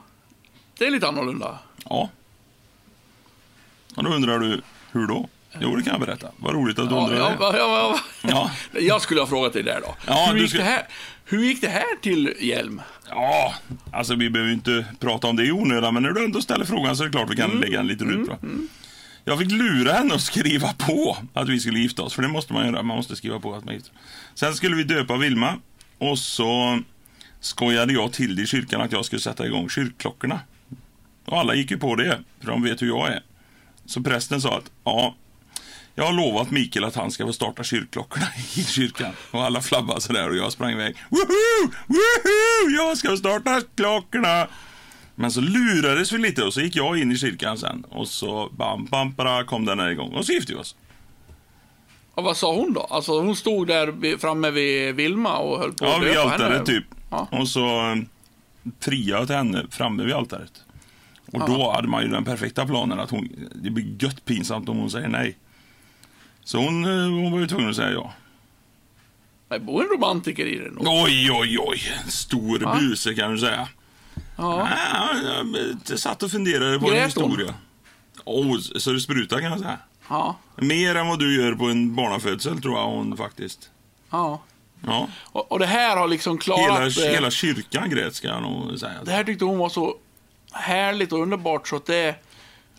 [0.79, 1.59] det är lite annorlunda.
[1.85, 2.09] Ja.
[3.97, 4.61] Och då undrar du,
[4.92, 5.29] hur då?
[5.61, 6.29] Jo, det kan jag berätta.
[6.37, 7.59] Vad roligt att du Ja, undrar ja, det.
[7.59, 8.51] ja, ja, Ja.
[8.81, 9.94] Jag skulle ha frågat dig där då.
[10.07, 10.87] Ja, hur, du gick ska- det här,
[11.28, 12.80] hur gick det här till Hjelm?
[13.10, 13.54] Ja,
[13.92, 16.96] alltså vi behöver inte prata om det i onödan, men när du ändå ställer frågan
[16.96, 17.60] så är det klart vi kan Mm.
[17.62, 18.28] lägga en liten ut.
[18.28, 18.36] va?
[19.24, 22.52] Jag fick lura henne att skriva på att vi skulle gifta oss, för det måste
[22.52, 22.82] man göra.
[22.82, 23.98] Man måste skriva på att man gifter sig.
[24.34, 25.54] Sen skulle vi döpa Vilma
[25.98, 26.80] och så
[27.40, 30.40] skojade jag till det i kyrkan att jag skulle sätta igång kyrkklockorna.
[31.24, 33.22] Och alla gick ju på det, för de vet hur jag är.
[33.86, 35.14] Så prästen sa att ja,
[35.98, 39.12] jag har lovat Mikael att han ska få starta kyrkklockorna i kyrkan.
[39.30, 40.96] Och alla flabbade sådär och jag sprang iväg.
[41.08, 41.70] Woho!
[41.87, 42.70] Woho!
[42.76, 44.46] Jag ska starta klockorna!
[45.14, 47.84] Men så lurades vi lite och så gick jag in i kyrkan sen.
[47.88, 50.12] Och så bam, bam, bara kom den här igång.
[50.14, 50.76] Och så gifte vi oss.
[52.14, 52.80] Och vad sa hon då?
[52.80, 56.28] Alltså hon stod där vid- framme vid Vilma och höll på Ja, att vid döpa
[56.28, 56.44] henne.
[56.44, 56.84] altaret typ.
[57.11, 57.28] Ja.
[57.30, 57.96] Och så eh,
[58.80, 60.52] friade jag till henne framme vid altaret.
[61.32, 64.76] Och då hade man ju den perfekta planen att hon, det blir gött pinsamt om
[64.78, 65.37] hon säger nej.
[66.48, 66.90] Så hon, eh,
[67.22, 68.12] hon var ju tvungen att säga ja.
[69.48, 70.87] Det bor en romantiker i det nog.
[70.88, 71.80] Oj, oj, oj.
[72.04, 72.74] En stor Ja.
[72.80, 73.68] buse kan du säga.
[74.37, 74.68] Ja.
[74.92, 75.08] Ja,
[75.88, 77.24] jag satt och funderade på en Grät hon?
[77.30, 77.54] historia.
[78.24, 79.78] Åh, så det sprutar kan jag säga.
[80.08, 80.37] Ja.
[80.56, 83.70] Mer än vad du gör på en barnafödsel tror jag hon faktiskt.
[84.11, 84.42] ja.
[84.87, 85.08] Ja.
[85.24, 86.98] Och, och det här har liksom Hela, klarat...
[86.98, 89.04] eh, hela kyrkan grät ska jag nog säga.
[89.04, 89.96] Det här tyckte hon var så
[90.52, 92.14] härligt och underbart så att det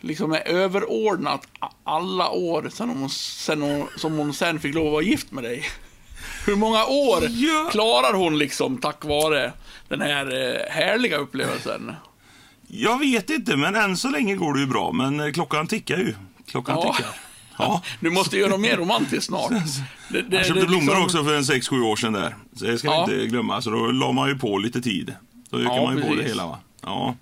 [0.01, 1.47] liksom är överordnat
[1.83, 5.43] alla år sen hon, sen hon, som hon sen fick lov att vara gift med
[5.43, 5.65] dig.
[6.45, 7.69] Hur många år Ja.
[7.71, 9.53] klarar hon liksom tack vare
[9.87, 11.91] den här eh, härliga upplevelsen?
[12.67, 14.91] Jag vet inte, men än så länge går det ju bra.
[14.91, 16.15] Men eh, klockan tickar ju.
[16.47, 16.93] Klockan Ja.
[16.97, 17.11] tickar.
[17.57, 17.81] Ja.
[17.99, 19.49] Du måste göra något mer romantiskt snart.
[20.11, 22.35] Det, det, Jag köpte det blommor liksom- också för en 6-7 år sedan där.
[22.55, 23.01] Så det ska Ja.
[23.03, 23.61] inte glömma.
[23.61, 25.13] Så då la man ju på lite tid.
[25.49, 26.31] Då ökar Ja, man ju på det precis.
[26.31, 26.57] hela va.
[26.81, 27.15] Ja.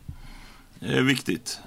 [0.79, 1.59] Det är viktigt.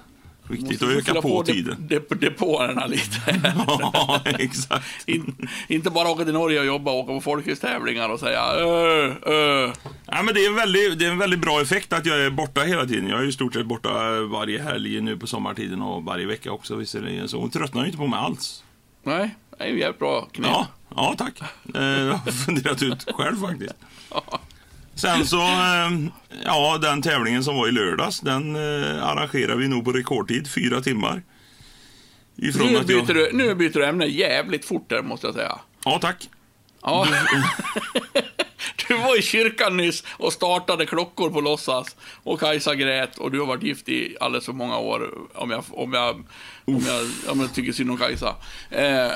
[0.51, 1.87] Viktigt att öka på, tiden.
[1.87, 3.41] Dep, depåerna lite.
[3.93, 4.85] ja, exakt.
[5.09, 9.13] In, inte bara åka till Norge och jobba och åka på folkhögstävlingar och säga öh,
[9.25, 9.71] öh.
[10.05, 12.29] Ja, men det, är en väldigt, det är en väldigt bra effekt att jag är
[12.29, 13.07] borta hela tiden.
[13.07, 16.75] Jag är i stort sett borta varje helg nu på sommartiden och varje vecka också
[16.75, 17.27] visserligen.
[17.29, 18.63] Så hon tröttnar ju inte på mig alls.
[19.03, 20.47] Nej, det är ju jävligt bra knep.
[20.51, 21.41] Ja, ja tack.
[21.75, 23.75] Eh, Jag har funderat ut själv faktiskt.
[24.95, 25.91] Sen så, eh,
[26.45, 30.81] ja den tävlingen som var i lördags, den eh, arrangerar vi nog på rekordtid, fyra
[30.81, 31.21] timmar.
[32.35, 33.07] Ifrån Nu byter, jag...
[33.07, 35.59] du, nu byter du ämne jävligt fort där, måste jag säga.
[35.85, 36.29] Ja, tack.
[36.81, 37.07] Ja.
[38.87, 41.95] du var i kyrkan nyss och startade klockor på låtsas.
[42.23, 45.63] Och Kajsa grät och du har varit gift i alldeles för många år, om jag,
[45.69, 46.15] om jag,
[46.65, 48.35] om jag, om jag tycker synd om Kajsa.
[48.69, 49.11] Eh,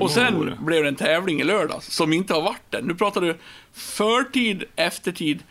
[0.00, 2.84] och sen blev det en tävling i lördags, som inte har varit än.
[2.84, 3.38] Nu pratar du
[3.72, 5.42] förtid, eftertid,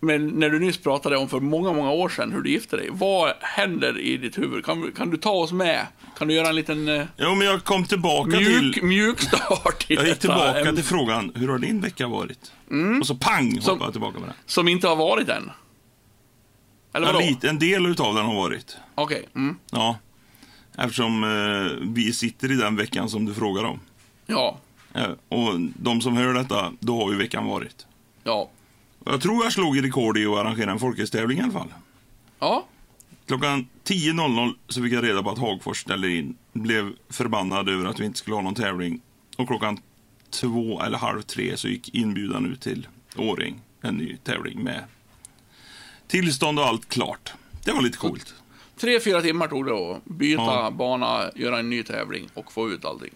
[0.00, 2.88] men när du nyss pratade om för många, många år sedan hur du gifte dig.
[2.92, 4.64] Vad händer i ditt huvud?
[4.64, 5.86] Kan, kan du ta oss med?
[6.18, 8.82] Kan du göra en liten eh, Jo, men jag kom tillbaka mjuk, till...
[8.84, 10.72] mjuk start i Jag gick tillbaka ämne?
[10.74, 12.52] till frågan, hur har din vecka varit?
[13.00, 14.36] Och så pang Som- hoppade jag tillbaka med den.
[14.46, 15.50] Som inte har varit än?
[16.94, 17.18] Eller vadå?
[17.18, 18.76] Lite, en del utav den har varit.
[18.94, 19.56] Okej, mm.
[19.70, 19.98] Ja.
[20.76, 23.80] Eftersom eh, vi sitter i den veckan som du frågar om.
[24.26, 24.58] ja,
[24.94, 27.86] Eh, och de som hör detta, då har ju veckan varit.
[28.24, 28.50] ja,
[29.04, 31.74] Jag tror jag slog rekord i att arrangera en folkhästtävling i alla fall.
[32.38, 32.66] ja,
[33.26, 36.36] Klockan 10.00 så fick jag reda på att Hagfors ställer in.
[36.52, 39.00] Blev förbannad över att vi inte skulle ha någon tävling.
[39.36, 39.78] Och klockan
[40.30, 43.60] två eller halv tre så gick inbjudan ut till Åring.
[43.80, 44.84] En ny tävling med
[46.06, 47.32] tillstånd och allt klart.
[47.64, 48.34] Det var lite coolt.
[48.80, 50.70] Tre, fyra timmar tog det att byta Ja.
[50.70, 53.10] bana, göra en ny tävling och få ut allting.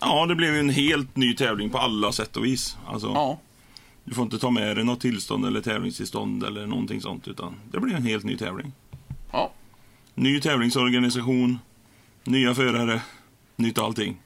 [0.00, 2.76] Ja, det blev en helt ny tävling på alla sätt och vis.
[2.86, 3.38] Alltså, Ja,
[4.04, 7.28] Du får inte ta med dig något tillstånd eller tävlingstillstånd eller någonting sånt.
[7.28, 8.72] Utan det blir en helt ny tävling.
[9.32, 9.52] ja.
[10.14, 11.58] Ny tävlingsorganisation,
[12.24, 13.00] nya förare,
[13.56, 14.16] nytt allting.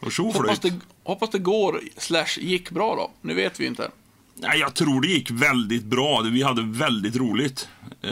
[0.00, 0.72] Och Hoppas det,
[1.04, 3.10] hoppas det går, slash gick bra då.
[3.20, 3.90] Nu vet vi inte.
[4.34, 6.20] Nej, jag tror det gick väldigt bra.
[6.20, 7.68] Vi hade väldigt roligt.
[8.02, 8.10] Eh,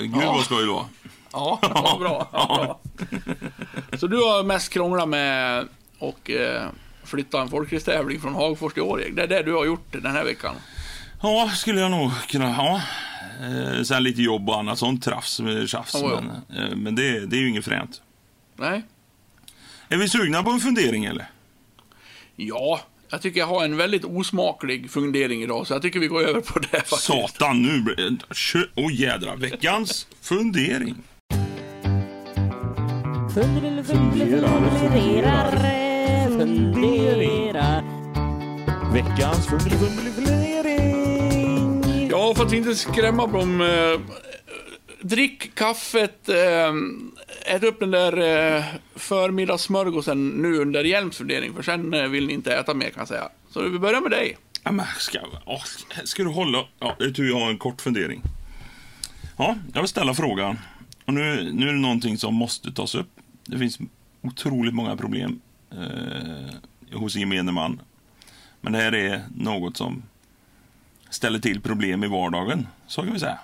[0.00, 0.32] gud Ja.
[0.32, 0.86] vad skoj det var.
[1.34, 2.28] Ja, det var bra.
[2.32, 2.80] Ja, bra.
[3.98, 5.68] Så du har mest krånglat med
[5.98, 6.68] och eh,
[7.04, 9.14] flytta en folkracetävling från Hagfors till Årjäng.
[9.14, 10.54] Det är det du har gjort den här veckan.
[11.22, 12.80] Ja, skulle jag nog kunna ha.
[13.40, 15.94] Eh, sen lite jobb och annat sånt trafs med tjafs.
[15.94, 16.20] Ja, ja.
[16.20, 18.02] Men, eh, men det, det är ju inget fränt.
[18.56, 18.82] Nej?
[19.88, 21.26] Är vi sugna på en fundering eller?
[22.36, 26.24] Ja, jag tycker jag har en väldigt osmaklig fundering idag, så jag tycker vi går
[26.24, 27.02] över på det faktiskt.
[27.02, 28.16] Satan, nu blir
[28.74, 30.96] Åh oh, jädra, veckans fundering.
[33.34, 35.58] Funderar, funderar,
[36.38, 37.84] funderar.
[38.92, 39.80] Veckans fundering.
[42.10, 43.60] Ja, för att inte skrämma dem.
[43.60, 44.00] Eh,
[45.00, 46.72] drick kaffet, eh,
[47.54, 48.18] ät upp den där
[48.56, 53.00] eh, förmiddagssmörgåsen nu under Hjelms fundering, för sen eh, vill ni inte äta mer kan
[53.00, 53.28] jag säga.
[53.50, 54.36] Så vi börjar med dig.
[54.62, 55.62] Ja, men ska, åh,
[56.04, 56.64] ska du hålla?
[56.78, 58.22] Ja, det är tur jag har en kort fundering.
[59.36, 60.58] Ja, jag vill ställa frågan.
[61.06, 63.13] Och nu, nu är det någonting som måste tas upp.
[63.46, 63.78] Det finns
[64.22, 67.80] otroligt många problem eh, hos gemene man.
[68.60, 70.02] Men det här är något som
[71.10, 73.38] ställer till problem i vardagen, så kan vi säga.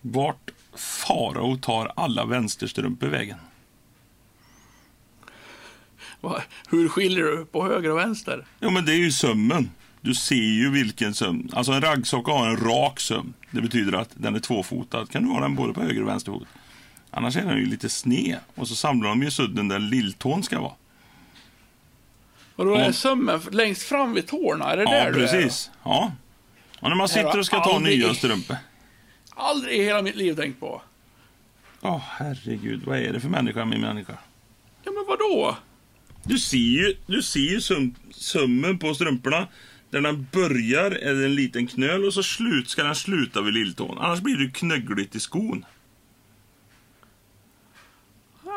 [0.00, 3.38] Vart farao tar alla vänsterstrumpor vägen?
[6.20, 8.46] Va, Hur skiljer du på höger och vänster?
[8.60, 9.70] Jo, men det är ju sömmen.
[10.00, 11.48] Du ser ju vilken söm.
[11.52, 13.32] Alltså en raggsocka har en rak söm.
[13.50, 15.06] Det betyder att den är tvåfotad.
[15.06, 16.46] Kan du ha den både på höger och vänster fot.
[17.16, 18.38] Annars är den ju lite sned.
[18.54, 20.72] Och så samlar de ju sudden där lilltån ska vara.
[22.56, 25.32] Och då är sömmen längst fram vid tårna, är det Ja, där du är?
[25.32, 25.70] precis.
[25.84, 26.12] Ja.
[26.80, 28.56] Och när man sitter och ska ta aldrig- nya strumpor.
[29.34, 30.82] Aldrig i hela mitt liv tänkt på.
[31.82, 32.82] Ja, herregud.
[32.86, 34.14] Vad är det för människa, min människa?
[34.84, 35.56] Ja, men vadå?
[36.24, 39.48] Du ser ju, du ser ju söm, sömmen på strumporna.
[39.90, 43.54] Där den börjar är det en liten knöl och så slut, ska den sluta vid
[43.54, 43.98] lilltån.
[43.98, 45.64] Annars blir det knöggligt i skon.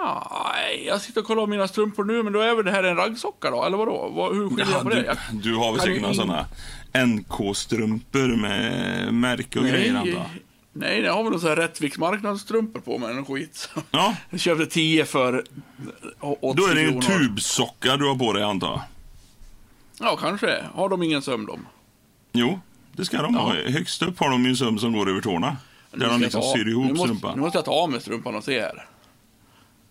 [0.02, 2.72] Ja, nej, jag sitter och kollar på mina strumpor nu, men då är väl det
[2.72, 4.10] här en raggsocka då, eller vadå?
[4.14, 4.96] Vad, hur skiljer jag på det?
[5.02, 6.46] du, Jag, du har väl säkert några sådana
[7.08, 10.26] NK-strumpor med märke och grejer antar jag.
[10.74, 13.70] nej, jag har väl någon här Rättviks marknadsstrumpor på mig, eller skit.
[13.92, 15.44] Ja, Jag köpte 10 för
[16.20, 17.20] 80 då är det en kronor.
[17.28, 18.82] tubsocka du har på dig antar jag.
[20.08, 20.64] Ja, kanske.
[20.74, 21.66] Har de ingen söm de?
[22.32, 22.60] Jo,
[22.92, 23.54] det ska de ha.
[23.54, 25.58] Högst upp har de ju en söm som går över tårna.
[25.92, 27.36] Nu Där de liksom ta- syr nu ihop måste, strumpan.
[27.36, 28.86] Nu måste jag ta av mig strumpan och se här.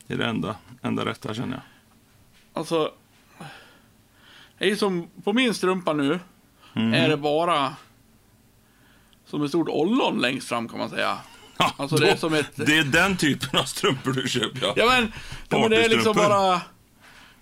[0.09, 1.63] Det är det enda, enda rätta känner jag.
[2.53, 2.93] Alltså,
[4.59, 6.21] det är ju som på min strumpa nu,
[6.73, 6.95] Mhm.
[6.95, 7.77] är det bara
[9.27, 11.19] som ett stort ollon längst fram kan man säga.
[11.59, 14.59] Ja, Alltså, då- det är som ett- det är den typen av strumpor du köper,
[14.63, 14.73] ja.
[14.77, 15.13] Ja men,
[15.49, 16.61] ja, men det är liksom bara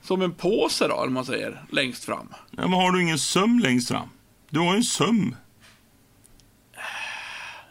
[0.03, 2.29] som en påse då, eller man säger, längst fram.
[2.51, 2.63] ja.
[2.63, 4.09] Men har du ingen söm längst fram?
[4.51, 5.37] Du har ju en söm.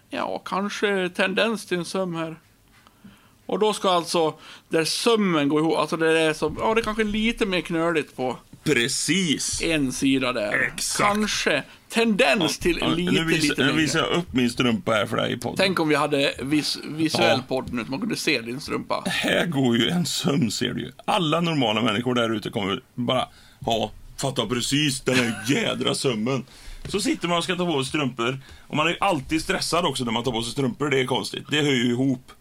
[0.09, 2.39] Ja, kanske tendens till en söm här.
[3.45, 4.33] Och då ska alltså,
[4.69, 8.15] där sömmen går ihop, alltså det är som, ja det är kanske lite mer knöligt
[8.15, 9.61] på Precis.
[9.63, 10.71] en sida där.
[10.73, 10.99] Exakt.
[11.09, 13.81] Kanske tendens till Ja, lite, nu, visar, lite nu längre.
[13.81, 15.57] visar jag upp min strumpa här för dig i podden.
[15.57, 17.43] Tänk om vi hade vis, visuell Ja.
[17.47, 19.03] podd nu, så man kunde se din strumpa.
[19.05, 20.91] Här går ju en söm ser du ju.
[21.05, 23.27] Alla normala människor där ute kommer bara
[23.61, 26.43] ha, fatta precis den här jädra sömmen.
[26.87, 28.39] Så sitter man och ska ta på sig strumpor.
[28.67, 30.89] Och man är ju alltid stressad också när man tar på sig strumpor.
[30.89, 31.43] Det är konstigt.
[31.49, 32.31] Det hör ju ihop.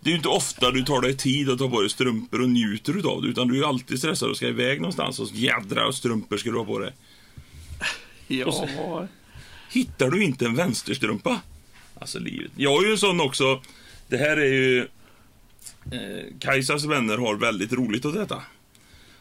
[0.00, 2.48] Det är ju inte ofta du tar dig tid att ta på dig strumpor och
[2.50, 3.28] njuter utav det.
[3.28, 5.18] Utan du är ju alltid stressad och ska iväg någonstans.
[5.18, 6.92] Och jädra strumpor ska du ha på dig.
[8.26, 9.08] Ja,
[9.70, 11.40] Hittar du inte en vänsterstrumpa?
[11.94, 12.52] Alltså livet.
[12.56, 13.62] Jag har ju en sån också.
[14.08, 14.78] Det här är ju...
[15.92, 18.42] Eh, Kajsas vänner har väldigt roligt åt detta.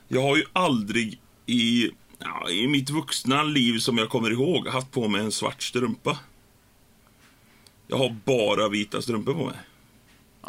[0.07, 4.91] Jag har ju aldrig i, ja, i mitt vuxna liv som jag kommer ihåg haft
[4.91, 6.17] på mig en svart strumpa.
[7.87, 9.55] Jag har bara vita strumpor på mig.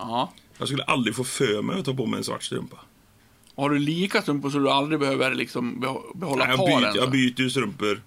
[0.00, 0.32] Ja.
[0.58, 2.76] Jag skulle aldrig få för mig att ta på mig en svart strumpa.
[3.56, 5.80] Har du lika strumpor så du aldrig behöver liksom
[6.14, 6.80] behålla Nej, jag, paren?
[6.92, 8.02] byter, jag byter ju strumpor.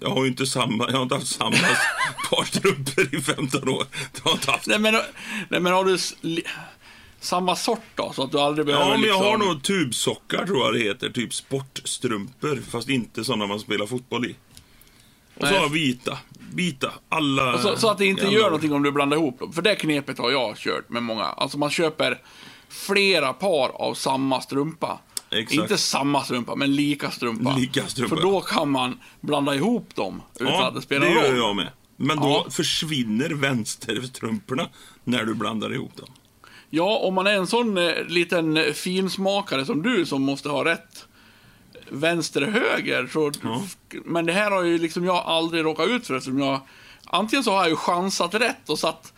[0.00, 1.50] Jag har ju inte samma, jag har inte haft samma
[2.30, 3.84] par strumpor i 15 år.
[4.12, 4.66] Det har jag inte haft.
[4.66, 4.94] Nej men,
[5.48, 5.98] nej, men har du
[7.20, 8.12] samma sort då?
[8.14, 9.26] Så att du aldrig behöver Ja, men jag liksom...
[9.26, 11.10] har nog tubsockar tror jag det heter.
[11.10, 12.62] Typ sportstrumpor.
[12.70, 14.36] Fast inte sådana man spelar fotboll i.
[15.36, 16.18] Och så har vita.
[16.54, 16.92] Vita.
[17.08, 17.58] Alla...
[17.58, 19.52] så, så att det inte gör någonting om du blandar ihop dem.
[19.52, 21.24] För det knepet har jag kört med många.
[21.24, 22.18] Alltså man köper
[22.68, 24.98] flera par av samma strumpa.
[25.30, 25.52] Exakt.
[25.52, 27.56] Inte samma strumpa, men lika strumpa.
[27.56, 28.16] Lika strumpa.
[28.16, 31.30] För då kan man blanda ihop dem utan Ja, att det spelar det någon gör
[31.30, 31.38] roll.
[31.38, 31.68] jag med.
[31.96, 32.50] Men då Ja.
[32.50, 34.68] försvinner vänsterstrumporna
[35.04, 36.08] när du blandar ihop dem.
[36.70, 41.06] Ja, om man är en sån eh, liten finsmakare som du som måste ha rätt
[41.92, 43.06] vänster höger.
[43.12, 43.32] Så,
[44.04, 46.14] Men det här har ju liksom jag aldrig råkat ut för.
[46.16, 46.60] Eftersom jag,
[47.04, 49.12] antingen så har jag ju chansat rätt och satt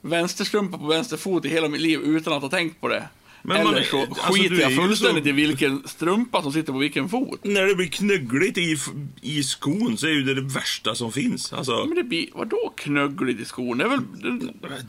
[0.00, 3.08] vänsterstrumpa på vänster fot i hela mitt liv utan att ha tänkt på det.
[3.42, 6.78] Men Eller man- så alltså, skiter jag fullständigt så- i vilken strumpa som sitter på
[6.78, 7.40] vilken fot.
[7.44, 8.76] När det blir knöggligt i,
[9.22, 11.52] i skon så är ju det det värsta som finns.
[11.52, 13.78] Alltså, Men det blir, vadå knöggligt i skon?
[13.78, 14.00] Det är väl...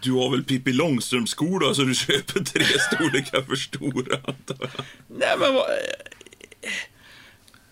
[0.02, 4.18] Du har väl Pippi Långstrump-skor då, så du köper tre storlekar för stora.
[5.08, 5.66] Nej men vad...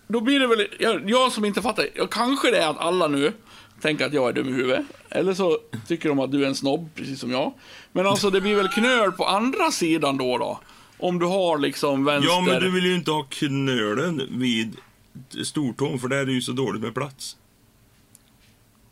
[0.08, 3.08] Då blir det väl, jag, jag som inte fattar, ja, kanske det är att alla
[3.08, 3.32] nu
[3.80, 4.84] tänker att jag är dum i huvudet.
[5.10, 7.52] Eller så tycker de att du är en snobb, precis som jag.
[7.92, 10.60] Men alltså det blir väl knöl på andra sidan då då?
[10.98, 12.30] Om du har liksom vänster...
[12.32, 14.76] Ja, men du vill ju inte ha knölen vid
[15.44, 17.36] stortån, för där är det ju så dåligt med plats.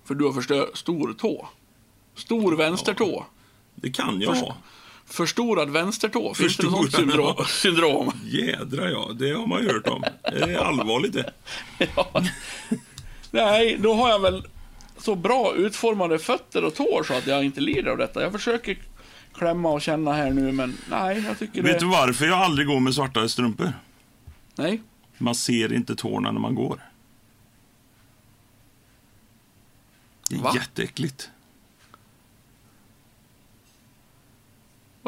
[0.05, 1.49] För du har för stö- stor tå.
[2.15, 3.27] Stor vänstertå.
[3.75, 4.57] Det kan jag Först- ha.
[5.07, 6.35] Förstorad vänstertå.
[6.35, 7.45] Finns det något Förstorad, syndrom?
[7.47, 8.13] syndrom?
[8.25, 10.03] Jädra ja, det har man ju hört om.
[10.23, 11.33] Det är allvarligt det.
[11.97, 12.23] Ja.
[13.31, 14.47] Nej, då har jag väl
[14.99, 18.23] så bra utformade fötter och tår så att jag inte lider av detta.
[18.23, 18.79] Jag försöker
[19.35, 21.69] klämma och känna här nu, men nej, jag tycker det...
[21.73, 23.73] Vet du varför jag aldrig går med svarta strumpor?
[24.57, 24.83] Nej.
[25.19, 26.81] Man ser inte tårna när man går.
[30.31, 30.53] Det är Va?
[30.55, 31.23] jätteäckligt.
[31.23, 31.31] Va- va-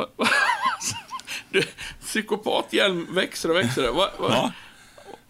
[1.50, 1.62] du,
[2.00, 3.92] psykopathjälm växer och växer.
[3.92, 4.28] Va, va?
[4.30, 4.52] Ja.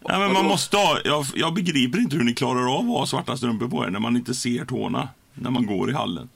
[0.09, 3.07] Nej, men man måste ha, jag, jag begriper inte hur ni klarar av att ha
[3.07, 6.29] svarta strumpor på er när man inte ser tårna när man går i hallen.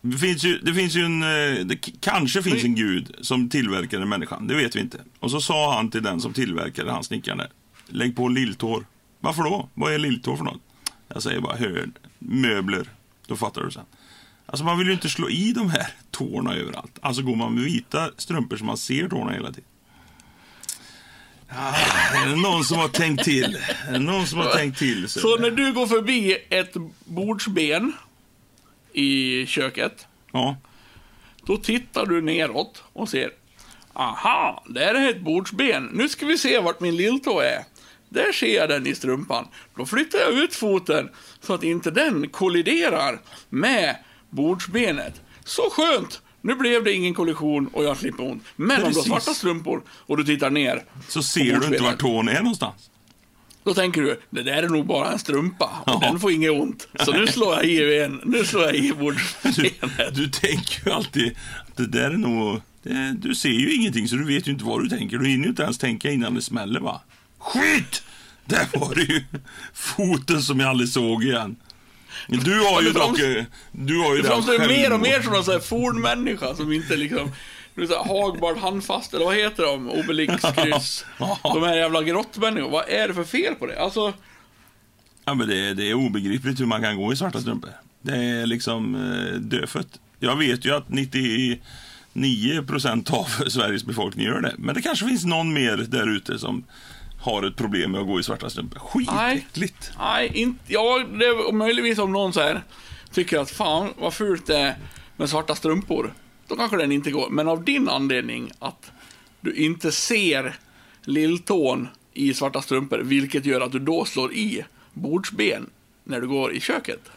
[0.00, 4.06] Det finns ju, det finns ju en, eh, det kanske finns en gud som tillverkade
[4.06, 4.98] människan, det vet vi inte.
[5.20, 7.40] Och så sa han till den som tillverkade han snickaren
[7.86, 8.86] lägg på lilltår.
[9.20, 9.68] Varför då?
[9.74, 10.60] Vad är lilltår för något?
[11.08, 12.88] Jag säger bara, hör, möbler.
[13.26, 13.84] Då fattar du sen.
[14.52, 16.98] Alltså man vill ju inte slå i de här tårna överallt.
[17.00, 19.64] Alltså går man med vita strumpor så man ser tårna hela tiden.
[21.48, 21.74] Ah,
[22.24, 23.58] är det någon som har tänkt till?
[23.88, 25.08] Är det någon som har tänkt till?
[25.08, 26.72] Så, Så när du går förbi ett
[27.04, 27.92] bordsben
[28.92, 30.56] i köket, Ja,
[31.46, 33.30] då tittar du neråt och ser
[33.92, 35.90] Aha, där är ett bordsben.
[35.92, 37.64] Nu ska vi se vart min lilltå är.
[38.08, 39.48] Där ser jag den i strumpan.
[39.76, 41.08] Då flyttar jag ut foten
[41.40, 43.96] så att inte den kolliderar med
[44.32, 45.20] bordsbenet.
[45.44, 46.22] Så skönt!
[46.40, 48.42] Nu blev det ingen kollision och jag slipper ont.
[48.56, 49.04] Men om du har Precis.
[49.04, 52.90] svarta strumpor och du tittar ner, så ser du inte var tån är någonstans.
[53.64, 55.98] då tänker du, det där är nog bara en strumpa och Ja.
[56.10, 56.88] den får inget ont.
[57.04, 58.20] Så nu slår jag i igen.
[58.24, 60.14] Nu slår jag i Du, bordsbenet.
[60.14, 61.36] du tänker ju alltid
[61.70, 62.60] att det där är nog...
[62.82, 65.18] Det, du ser ju ingenting så du vet ju inte vad du tänker.
[65.18, 67.00] Du hinner ju inte ens tänka innan det smäller va?
[67.38, 68.02] Skit!
[68.44, 69.22] Där var det ju
[69.74, 71.56] foten som jag aldrig såg igen.
[72.28, 73.18] Du har ju det dock...
[73.72, 77.32] Du har ju Det framstår ju mer och mer som här fornmänniska som inte liksom...
[77.74, 79.90] Du här, Hagbard handfast, eller vad heter de?
[79.90, 81.04] Obelix, kryss.
[81.42, 82.72] De här jävla grottmänniskorna.
[82.72, 83.80] Vad är det för fel på det?
[83.80, 84.12] Alltså,
[85.24, 87.70] Ja, men det, det är obegripligt hur man kan gå i svarta strumpor.
[88.02, 90.00] Det är liksom eh, dödfött.
[90.18, 91.58] Jag vet ju att 99
[92.66, 94.54] procent av Sveriges befolkning gör det.
[94.58, 96.64] Men det kanske finns någon mer där ute som
[97.22, 98.78] har ett problem med att gå i svarta strumpor.
[98.78, 99.92] Skitäckligt.
[99.98, 100.72] nej, inte...
[100.72, 102.62] Ja, det är möjligtvis om någon så här
[103.12, 104.76] tycker att fan vad fult det är
[105.16, 106.14] med svarta strumpor.
[106.48, 107.30] Då kanske den inte går.
[107.30, 108.92] Men av din anledning att
[109.40, 110.56] du inte ser
[111.04, 115.70] lilltån i svarta strumpor, vilket gör att du då slår i bordsben
[116.04, 117.10] när du går i köket.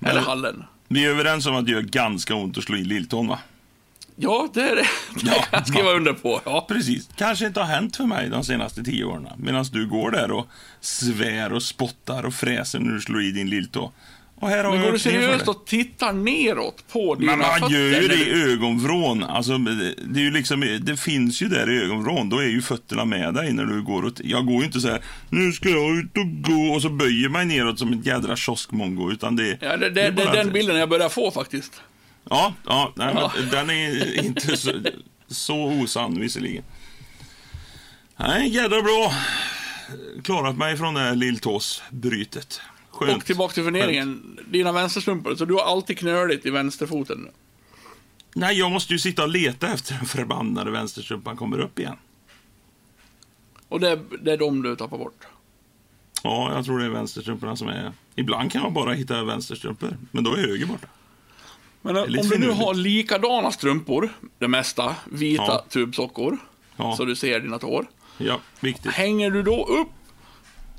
[0.00, 0.64] Eller hallen.
[0.88, 3.38] Vi är överens om att det gör ganska ont att slå i lilltån, va?
[4.22, 4.82] Ja, det är det.
[5.14, 6.40] Det Ja, kan jag skriva under på.
[6.44, 6.64] Ja.
[6.68, 7.08] Precis.
[7.16, 9.26] Kanske inte har hänt för mig de senaste tio åren.
[9.36, 10.46] Medan du går där och
[10.80, 13.92] svär och spottar och fräser när du slår i din lilltå.
[14.40, 17.74] Och här har Men går du seriöst och tittar neråt på dina Men man fötter?
[17.74, 19.24] gör ju det i ögonvrån.
[19.24, 22.28] Alltså, det, är ju liksom, det finns ju där i ögonvrån.
[22.28, 24.04] Då är ju fötterna med dig när du går.
[24.04, 26.88] Och, jag går ju inte så här, nu ska jag ut och gå och så
[26.88, 29.10] böjer mig neråt som ett jädra kioskmongo.
[29.12, 31.82] Utan det, Ja, det, det, det är bara den bilden jag börjar få faktiskt.
[32.24, 33.32] Ja, ja, nej, Ja.
[33.50, 34.72] Den är inte så,
[35.28, 36.64] så osann visserligen.
[38.16, 39.12] Nej, jädra bra.
[40.22, 42.60] Klarat mig från det här lilltåsbrytet.
[42.90, 43.16] Skönt.
[43.16, 44.38] Och tillbaka till funderingen.
[44.46, 47.28] Dina vänsterstrumpor, så du har alltid knöligt i vänsterfoten.
[48.34, 51.96] Nej, jag måste ju sitta och leta efter den förbannade vänsterstrumpan kommer upp igen.
[53.68, 55.26] Och det, det är de du tappar bort.
[56.22, 57.92] Ja, jag tror det är vänsterstrumporna som är...
[58.14, 60.88] Ibland kan jag bara hitta vänsterstrumpor, men då är höger borta.
[61.82, 65.64] Men är om du nu har likadana strumpor, det mesta, vita Ja.
[65.68, 66.38] tubsockor,
[66.76, 66.96] Ja.
[66.96, 67.86] så du ser dina tår.
[68.18, 68.92] Ja, viktigt.
[68.92, 69.88] Hänger du då upp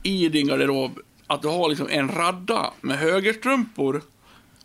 [0.03, 4.01] i din garderob att du har liksom en radda med högerstrumpor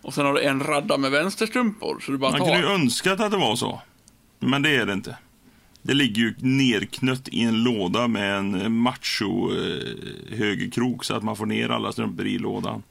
[0.02, 2.46] och sen har du en radda med vänsterstrumpor, så du bara Man tar...
[2.46, 3.80] kunde ju önskat att det var så,
[4.38, 5.16] men det är det inte.
[5.82, 11.36] Det ligger ju nerknött i en låda med en macho eh, högerkrok så att man
[11.36, 12.82] får ner alla strumpor i lådan.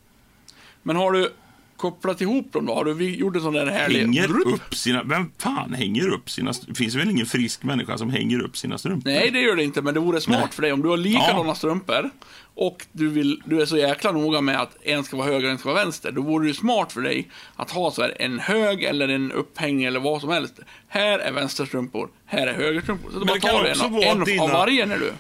[0.83, 1.29] Men har du
[1.77, 2.73] kopplat ihop dem då?
[2.73, 3.99] Har du gjort en sån där härlig...
[3.99, 4.47] Hänger Drup?
[4.53, 5.03] upp sina...
[5.03, 6.53] Vem fan hänger upp sina...
[6.67, 9.09] Det finns väl ingen frisk människa som hänger upp sina strumpor?
[9.09, 10.49] Nej, det gör det inte, men det vore smart Nej.
[10.51, 11.55] för dig om du har likadana Ja.
[11.55, 12.09] strumpor
[12.57, 15.51] och du, vill, du är så jäkla noga med att en ska vara höger och
[15.51, 16.11] en ska vara vänster.
[16.11, 19.83] Då vore det smart för dig att ha så här en hög eller en upphängning
[19.85, 20.59] eller vad som helst.
[20.87, 23.09] Här är vänsterstrumpor, här är högerstrumpor.
[23.11, 25.11] Så du Men bara det kan tar också en, en dina- av varje när du...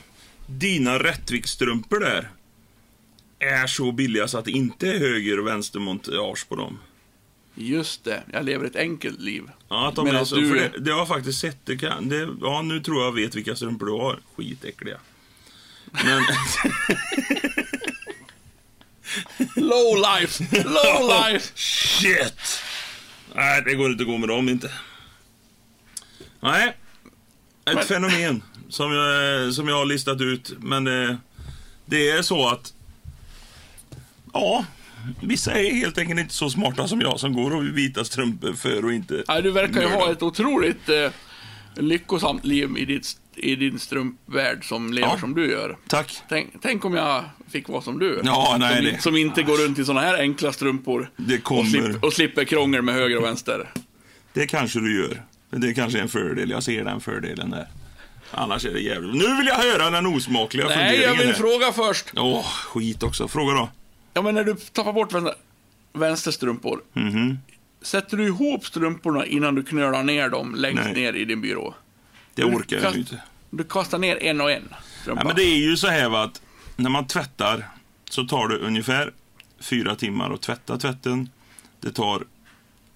[0.47, 2.29] Dina Rättviksstrumpor där
[3.39, 6.79] är så billiga så att det inte är höger och vänstermontage på dem.
[7.55, 9.43] Just det, jag lever ett enkelt liv.
[9.69, 11.57] Ja, att de är så, du för det, det har jag faktiskt sett.
[11.65, 14.19] Det kan, det, ja, nu tror jag vet vilka strumpor du har.
[14.35, 14.97] Skitäckliga.
[15.91, 16.23] Men,
[19.55, 20.43] Low life!
[20.63, 21.51] Low life!
[21.55, 22.61] shit!
[23.35, 24.71] Nej, det går inte att gå med dem inte.
[26.39, 26.67] Nej,
[27.65, 30.53] ett Men- fenomen som jag, som jag har listat ut.
[30.59, 31.15] Men eh,
[31.85, 32.73] det är så att,
[34.35, 34.65] ja,
[35.21, 38.85] vissa är helt enkelt inte så smarta som jag som går och vita strumpor för
[38.85, 41.11] och inte Nej, du verkar ju ha ett otroligt eh,
[41.75, 45.19] lyckosamt liv i, ditt, i din strumpvärld som lever Ja.
[45.19, 45.77] som du gör.
[45.87, 46.17] Tack.
[46.29, 48.21] Tänk, tänk om jag fick vara som du.
[48.23, 51.09] Ja, nej, som, det- som inte går runt i såna här enkla strumpor.
[51.17, 51.63] Det Och, kommer.
[51.69, 53.69] slipp, och slipper krångel med höger och vänster.
[54.33, 55.21] Det kanske du gör.
[55.49, 56.49] Det är kanske är en fördel.
[56.49, 57.67] Jag ser den fördelen där.
[58.31, 59.15] Annars är det jävligt.
[59.15, 61.33] Nu vill jag höra den osmakliga Nej, jag funderingen vill här.
[61.33, 62.05] fråga först.
[62.15, 63.27] Åh, skit också.
[63.27, 63.69] Fråga då.
[64.15, 65.33] Ja, men när du tappar bort vänster,
[65.93, 66.81] vänsterstrumpor.
[66.93, 67.37] Mhm.
[67.81, 70.93] Sätter du ihop strumporna innan du knölar ner dem längst Nej.
[70.93, 71.73] ner i din byrå?
[72.35, 73.21] Det orkar jag Kast- inte.
[73.49, 74.63] Du kastar ner en och en
[75.01, 75.21] strumpa.
[75.21, 76.41] Ja, men det är ju så här va, att
[76.75, 77.69] när man tvättar
[78.09, 79.13] så tar det ungefär
[79.59, 81.29] fyra timmar att tvätta tvätten.
[81.79, 82.23] Det tar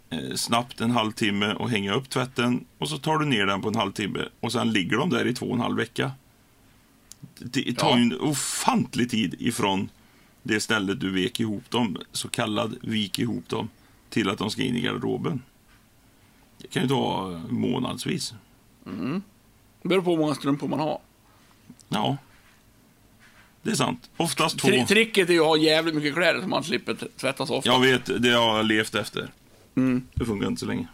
[0.10, 3.68] eh, snabbt en halvtimme att hänga upp tvätten och så tar du ner den på
[3.68, 6.12] en halvtimme och sen ligger de där i två och en halv vecka.
[7.40, 7.98] Det tar Ja.
[7.98, 9.90] ju en ofantlig tid ifrån
[10.50, 13.70] det stället du vek ihop dem, så kallad vik ihop dem,
[14.10, 15.41] till att de ska in i garderoben.
[16.58, 18.34] Det kan ju ta eh, månadsvis.
[19.82, 21.00] Det beror på hur många strumpor man har.
[21.89, 22.18] Ja.
[23.62, 24.10] Det är sant.
[24.18, 24.68] Oftast två.
[24.68, 27.70] Tri- tricket är ju att ha jävligt mycket kläder så man slipper tvätta så ofta.
[27.70, 29.32] Jag vet, det har jag levt efter.
[29.76, 30.08] Mm.
[30.14, 30.88] Det funkar inte så länge.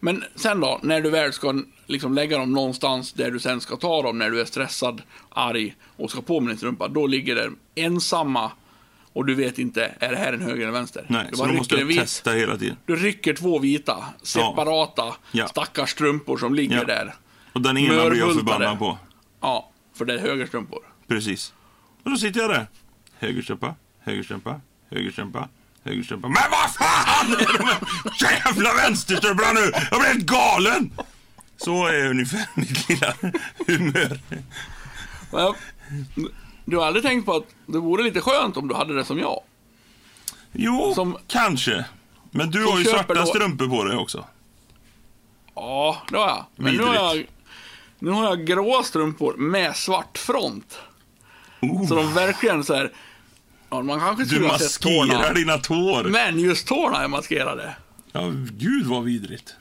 [0.00, 3.76] Men sen då, när du väl ska liksom lägga dem någonstans där du sen ska
[3.76, 7.34] ta dem när du är stressad, arg och ska på med din strumpa, då ligger
[7.34, 8.52] det ensamma
[9.12, 11.04] och du vet inte, är det här en höger eller vänster?
[11.08, 11.98] Nej, du så då måste vit.
[12.00, 12.76] testa hela tiden.
[12.86, 15.48] Du rycker två vita, separata, Ja.
[15.48, 16.84] stackars strumpor som ligger Ja.
[16.84, 17.14] där.
[17.52, 18.98] Och den ena blir jag förbannad på.
[19.40, 20.80] Ja, för det är högerstrumpor.
[21.06, 21.52] Precis.
[22.04, 22.66] Och då sitter jag där.
[23.18, 25.48] Högerstrumpa, högerstrumpa, högerstrumpa,
[25.84, 26.28] högerstrumpa.
[26.28, 27.58] Men vad fan är
[28.18, 29.70] de jävla vänsterstrumporna nu?
[29.90, 30.92] Jag blir helt galen!
[31.56, 33.14] Så är ungefär mitt lilla
[33.66, 34.20] humör.
[35.32, 35.54] Men,
[36.64, 39.18] du har aldrig tänkt på att det vore lite skönt om du hade det som
[39.18, 39.40] jag?
[40.52, 41.84] Jo, Som- kanske.
[42.30, 44.24] Men du har ju svarta då- strumpor på dig också.
[45.54, 46.44] Ja, det har jag.
[46.56, 47.26] Men nu har jag,
[47.98, 50.78] nu har jag gråa strumpor med svart front.
[51.60, 52.92] Oh, Så de verkligen så här...
[53.70, 55.14] Ja, man kanske du skulle ha sett tårna.
[55.14, 56.04] maskerar dina tår.
[56.04, 57.74] Men just tårna är maskerade.
[58.12, 59.54] Ja, gud vad vidrigt.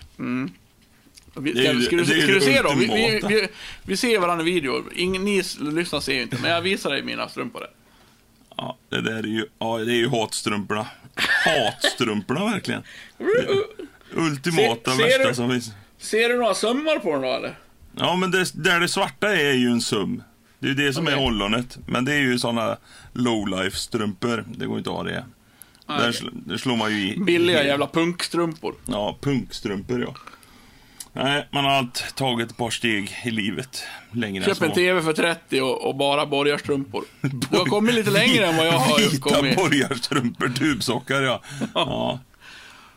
[1.39, 2.79] Vi, Det är ju- ska, du, det är ju ska du det se dem?
[2.79, 3.27] Vi, vi, ultimata.
[3.27, 3.47] vi,
[3.85, 4.83] vi ser varandra i video.
[4.95, 7.61] Ingen, ni s- lyssnar ser ju inte, men jag visar dig mina strumpor.
[8.57, 10.87] Ja, det där är ju, ja, det är ju hatstrumporna.
[11.45, 12.83] Hatstrumporna verkligen.
[14.13, 15.71] Ultimata Se- ser värsta du- som finns.
[15.99, 17.57] Ser du några sömmar på dem då eller?
[17.97, 20.23] Ja, men det, där det svarta är ju en sum.
[20.59, 21.25] Det är ju det som är Okej.
[21.27, 21.77] ollonet.
[21.85, 22.77] Men det är ju såna
[23.13, 24.45] low-life strumpor.
[24.57, 25.25] Det går inte att ha det.
[25.87, 27.19] Där, sl- där slår man ju i.
[27.19, 28.75] Billiga jävla punkstrumpor.
[28.85, 30.15] Ja, punkstrumpor ja.
[31.13, 34.71] Nej, man har allt tagit ett par steg i livet längre Köp en.
[34.71, 37.03] TV för 30 och, och bara borgarstrumpor.
[37.21, 39.55] Du har kommit lite längre än vad jag har Vita kommit.
[39.57, 41.41] borgarstrumpor, tubsockar ja.
[41.75, 42.19] ja.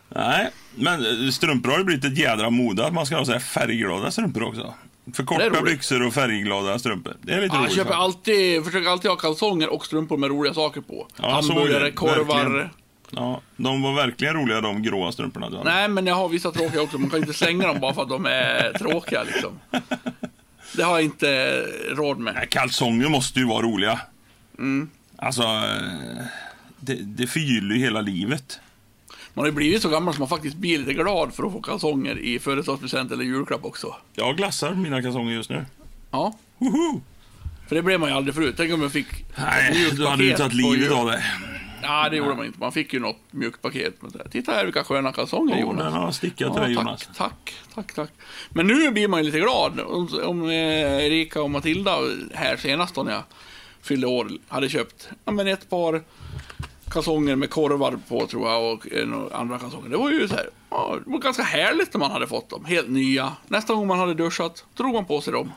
[0.08, 3.32] Nej, men eh, strumpor har ju blivit ett jädra mode att man ska ha så
[3.32, 4.74] här färgglada strumpor också.
[5.14, 7.16] För korta byxor och färgglada strumpor.
[7.22, 7.76] Det är lite jag roligt.
[7.76, 7.96] köper va?
[7.96, 11.06] alltid, försöker alltid ha kalsonger och strumpor med roliga saker på.
[11.16, 12.44] Ja, Hamburgare, korvar.
[12.44, 12.68] Verkligen.
[13.11, 15.70] Ja, de var verkligen roliga de gråa strumporna du hade.
[15.70, 16.98] Nej, men jag har vissa tråkiga också.
[16.98, 19.58] Man kan inte slänga dem bara för att de är tråkiga liksom.
[20.76, 22.34] Det har jag inte råd med.
[22.34, 24.00] Nej, Kalsonger måste ju vara roliga.
[24.58, 24.90] Mm.
[25.16, 26.24] Alltså, eh,
[26.80, 28.61] det, det förgyller ju hela livet.
[29.41, 31.61] Man har ju blivit så gammal som man faktiskt blir lite glad för att få
[31.62, 33.95] kalsonger i födelsedagspresent eller julklapp också.
[34.14, 35.66] Jag glassar mina kalsonger just nu.
[36.11, 37.01] Ja, Woho!
[37.68, 38.55] för det blev man ju aldrig förut.
[38.57, 41.24] Tänk om jag fick Nej, du hade ju tagit livet av det.
[41.82, 42.59] Ja, det gjorde man inte.
[42.61, 43.95] Man fick ju något mjukt paket.
[44.18, 45.84] här, Titta här vilka sköna kalsonger Åh, Jonas.
[45.84, 47.09] den har stickat till Ja, dig Jonas.
[47.16, 48.11] tack, tack, tack.
[48.51, 49.80] Men nu blir man ju lite glad.
[49.80, 50.53] Om, om eh,
[51.07, 51.97] Erika och Matilda
[52.34, 53.22] här senast då när jag
[53.82, 56.03] fyllde år hade köpt ja, men ett par
[56.91, 59.88] kalsonger med korvar på tror jag och eh, andra kalsonger.
[59.88, 62.64] Det var ju så här, ja, det var ganska härligt när man hade fått dem.
[62.64, 63.32] Helt nya.
[63.49, 65.53] Nästa gång man hade duschat drog man på sig dem.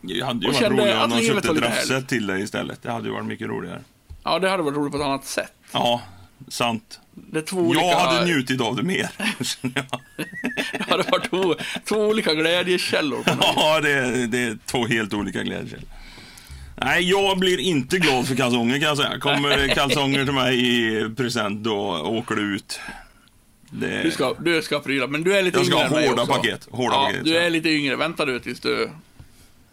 [0.00, 2.08] Det hade ju Och varit roligare om att de köpte härligt.
[2.08, 2.82] till dig istället.
[2.82, 3.80] Det hade ju varit mycket roligare.
[4.24, 5.52] Ja, det hade varit roligt på ett annat sätt.
[5.72, 6.00] Ja,
[6.48, 7.00] sant.
[7.14, 7.84] Det är två olika...
[7.84, 9.10] Jag hade njutit av det mer.
[10.72, 13.22] Det hade varit två, två olika glädjekällor.
[13.40, 15.88] Ja, det är, det är två helt olika glädjekällor.
[16.84, 19.18] Nej, jag blir inte glad för kalsonger kan jag säga.
[19.18, 22.80] Kommer kalsonger till mig i present, då åker det ut.
[23.70, 24.02] Det...
[24.02, 26.08] Du ska, du ska pryla, men du är lite Jag ska yngre ha än mig
[26.08, 26.34] hårda också.
[26.34, 28.90] paket, hårda ja, paket, Du är lite yngre, vänta du tills du...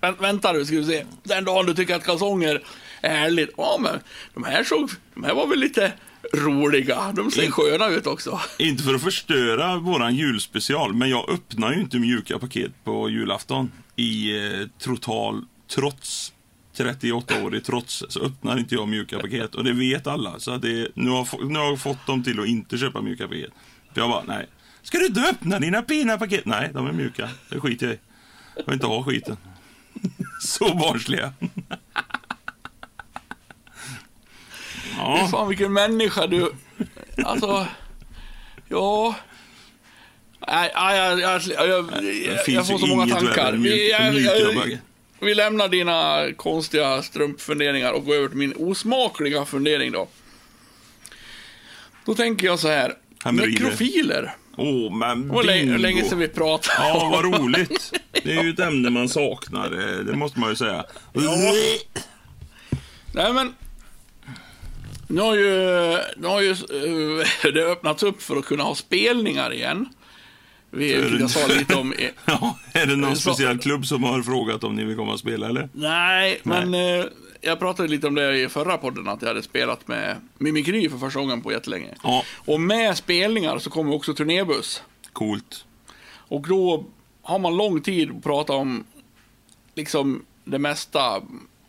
[0.02, 1.06] Vänt, vänta du, ska du se.
[1.24, 2.64] Den dagen du tycker att kalsonger
[3.02, 3.50] är härligt.
[3.58, 4.00] Ja, men
[4.34, 5.92] de här, såg, de här var väl lite
[6.34, 7.12] roliga.
[7.16, 8.40] De ser sköna ut också.
[8.60, 13.72] Inte för att förstöra våran julspecial, men jag öppnar ju inte mjuka paket på julafton.
[13.96, 15.46] I eh, total
[15.76, 16.34] trots
[16.78, 19.56] 38 år i trots så öppnar inte jag mjuka paket.
[19.56, 20.40] Och det vet alla.
[20.40, 23.52] Så det, nu, har, nu har jag fått dem till att inte köpa mjuka paket.
[23.94, 24.48] För jag bara, nej.
[24.82, 26.46] Ska du inte öppna dina fina paket?
[26.46, 27.30] Nej, de är mjuka.
[27.50, 28.00] Det skiter jag i.
[28.56, 29.38] Jag vill inte ha skiten.
[30.42, 31.34] Så barnsliga.
[31.46, 31.62] Fy
[34.98, 36.52] Ja, Fan vilken människa du...
[37.26, 37.68] Alltså...
[38.70, 39.16] Ja...
[40.48, 44.80] Nej, jag, jag, jag, jag, det finns får så många inget värre tankar.
[45.20, 50.08] Vi, lämnar dina konstiga strumpfunderingar och går över till min osmakliga fundering då.
[52.06, 52.94] Då tänker jag så här.
[53.24, 53.52] Hemorrojder.
[53.52, 54.36] Nekrofiler.
[54.58, 55.78] Åh, men Det var länge, bingo.
[55.78, 57.94] länge sedan vi pratade Ja, vad roligt.
[58.12, 60.86] Det är ju ett ämne man saknar, eh, det måste man ju säga.
[63.14, 63.54] Nej men...
[65.08, 65.50] Nu har ju,
[66.18, 69.90] nu har ju eh, det öppnats upp för att kunna ha spelningar igen.
[70.76, 71.94] Vi, För- jag sa lite om...
[71.94, 75.20] eh, Ja, är det någon speciell klubb som har frågat om ni vill komma och
[75.20, 75.70] spela, eller?
[75.74, 77.06] Nej, men eh,
[77.42, 80.98] jag pratade lite om det i förra podden, att jag hade spelat med Mimikry för
[80.98, 81.90] första gången på jättelänge.
[82.04, 84.82] Ja, Och med spelningar så kommer också turnébuss.
[85.14, 85.66] coolt.
[86.28, 86.86] Och då
[87.22, 88.84] har man lång tid att prata om
[89.76, 91.22] liksom det mesta.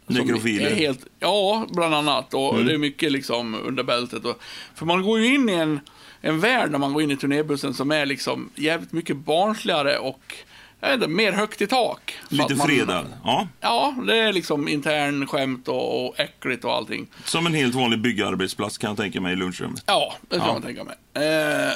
[0.06, 0.70] Nekrofiler.
[0.74, 2.34] Helt, ja, bland annat.
[2.34, 4.24] Och det är mycket liksom under bältet.
[4.24, 4.40] Och,
[4.74, 5.80] för man går ju in i en,
[6.20, 10.34] en värld när man går in i turnébussen som är liksom jävligt mycket barnsligare och
[10.80, 12.14] jag vet inte, mer högt i tak.
[12.28, 13.06] Lite fredad.
[13.24, 17.06] Ja, Ja, det är liksom intern skämt och, och äckligt och allting.
[17.24, 19.82] som en helt vanlig byggarbetsplats kan jag tänka mig i lunchrummet.
[19.86, 20.52] Ja, det kan Ja.
[20.52, 20.96] man tänka mig.
[21.26, 21.72] Eh,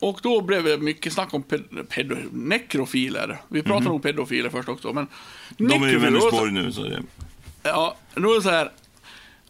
[0.00, 3.38] och då blev det mycket snack om ped- pedo- nekrofiler.
[3.48, 5.06] Vi pratar nog pedofiler först också, men...
[5.56, 7.02] De är ju i Vänersborg nu, så det...
[7.62, 8.70] Ja, då är det så här.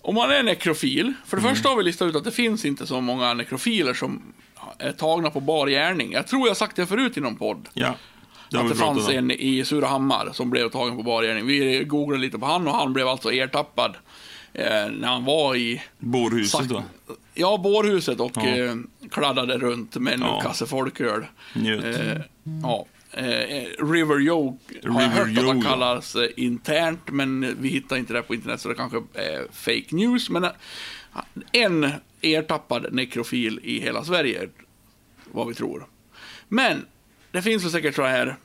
[0.05, 1.55] Om man är nekrofil, för det Mm.
[1.55, 4.23] första har vi listat ut att det finns inte så många nekrofiler som
[4.79, 6.13] är tagna på bar gärning.
[6.13, 7.69] Jag tror jag sagt det förut i någon podd.
[7.75, 7.95] Ja,
[8.51, 9.15] det att det fanns om.
[9.15, 11.47] en i Surahammar som blev tagen på bar gärning.
[11.47, 13.97] Vi googlade lite på han och han blev alltså ertappad
[14.53, 16.83] eh, när han var i Bårhuset då.
[17.35, 18.47] Ja, bårhuset och Ja.
[18.49, 18.75] eh,
[19.11, 20.41] kladdade runt med en Ja.
[20.41, 21.25] kasse folköl.
[21.55, 21.85] Njöt.
[21.85, 22.21] Eh,
[22.63, 22.87] ja.
[23.17, 25.63] Eh, River Joe har jag hört att Joe.
[25.63, 29.97] kallas eh, internt, men vi hittar inte det på internet så det kanske är fake
[29.97, 30.31] news.
[30.31, 30.51] Men eh,
[31.53, 34.49] en ertappad nekrofil i hela Sverige,
[35.33, 35.87] vad vi tror.
[36.49, 36.87] Men
[37.31, 38.37] det finns väl säkert så här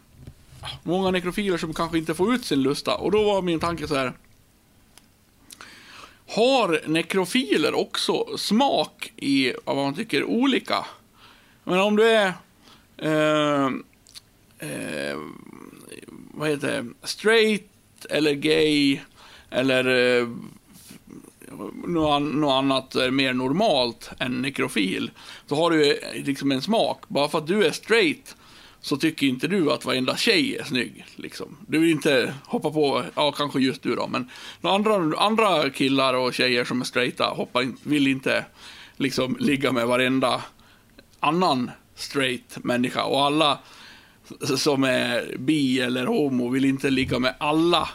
[0.84, 2.96] många nekrofiler som kanske inte får ut sin lusta.
[2.96, 4.14] Och då var min tanke så här.
[6.28, 10.86] Har nekrofiler också smak i vad man tycker olika?
[11.64, 12.34] Men om du är...
[12.98, 13.70] Eh,
[14.60, 15.20] eh,
[16.32, 17.08] vad heter det?
[17.08, 17.66] Straight
[18.10, 19.00] eller gay
[19.50, 19.86] eller
[20.20, 20.28] eh,
[21.88, 25.12] något, något annat är mer normalt än nekrofil.
[25.48, 27.04] Då har du eh, liksom en smak.
[27.08, 28.36] Bara för att du är straight
[28.82, 31.06] så tycker inte du att varenda tjej är snygg.
[31.16, 31.58] Liksom.
[31.68, 34.30] Du vill inte hoppa på, ja kanske just du då, men
[34.62, 38.46] andra, andra killar och tjejer som är straighta hoppar in, vill inte
[38.98, 40.42] liksom ligga med varenda
[41.20, 43.04] annan straight människa.
[43.04, 43.60] Och alla
[44.58, 47.90] som är bi eller homo vill inte ligga med alla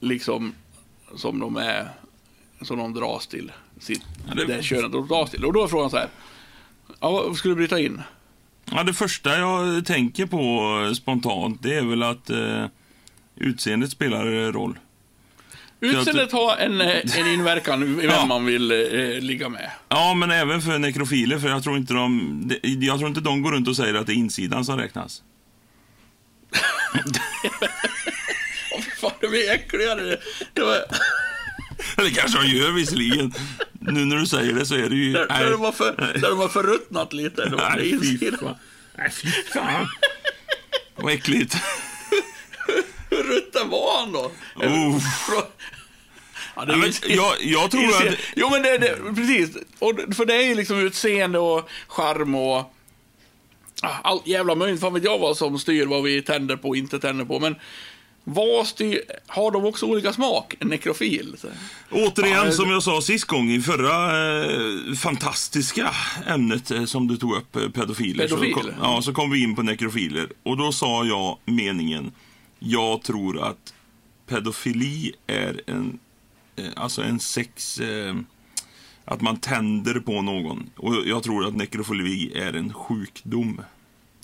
[0.00, 0.54] liksom
[1.16, 1.88] som de är
[2.62, 3.52] som de dras till.
[3.80, 4.62] Sitt, Ja, det- det...
[4.62, 5.44] könet de dras till.
[5.44, 6.08] Och då är frågan så här.
[7.00, 8.02] Ja, vad skulle du bryta in?
[8.70, 12.64] Ja, det första jag tänker på spontant, det är väl att eh,
[13.36, 14.78] utseendet spelar roll.
[15.80, 18.26] Utseendet har en, eh, en inverkan vem Ja.
[18.26, 19.70] man vill eh, ligga med.
[19.88, 23.42] Ja, men även för nekrofiler, för jag tror inte de, de, jag tror inte de
[23.42, 25.22] går runt och säger att det är insidan som räknas.
[28.72, 30.16] Åh, fy fan, det blir äckligare.
[30.52, 30.76] Det- var,
[31.98, 33.32] Eller kanske de gör visserligen.
[33.80, 35.12] Nu när du säger det så är det ju...
[35.12, 37.42] där, där, de har för, där de har förruttnat lite.
[37.42, 38.54] Är Nej, fy fan.
[38.98, 39.86] Nej, fy fan.
[40.96, 41.56] Vad äckligt.
[43.16, 44.30] Hur rutten var han då?
[44.54, 45.02] Oh.
[46.56, 48.14] Ja, det men jag, jag tror att...
[48.36, 49.56] Jo, men det, det, precis.
[49.78, 52.72] Och, för det är ju liksom utseende och charm och
[54.02, 54.80] allt jävla möjligt.
[54.80, 57.40] Fan vet jag vad som styr vad vi tänder på och inte tänder på.
[57.40, 57.56] Men
[58.24, 59.00] vad styr...
[59.26, 60.54] Har de också olika smak?
[60.60, 61.36] En nekrofil?
[61.38, 61.48] Så.
[61.90, 65.90] Återigen, Ja, som jag sa sist gång i förra eh, fantastiska
[66.26, 68.28] ämnet eh, som du tog upp, eh, pedofiler.
[68.28, 68.54] Pedofil?
[68.54, 70.28] Så kom, ja, så kom vi in på nekrofiler.
[70.42, 72.12] Och då sa jag meningen,
[72.58, 73.74] jag tror att
[74.26, 75.98] pedofili är en,
[76.56, 78.16] eh, alltså en sex, eh,
[79.04, 80.70] att man tänder på någon.
[80.76, 83.60] Och jag tror att nekrofili är en sjukdom.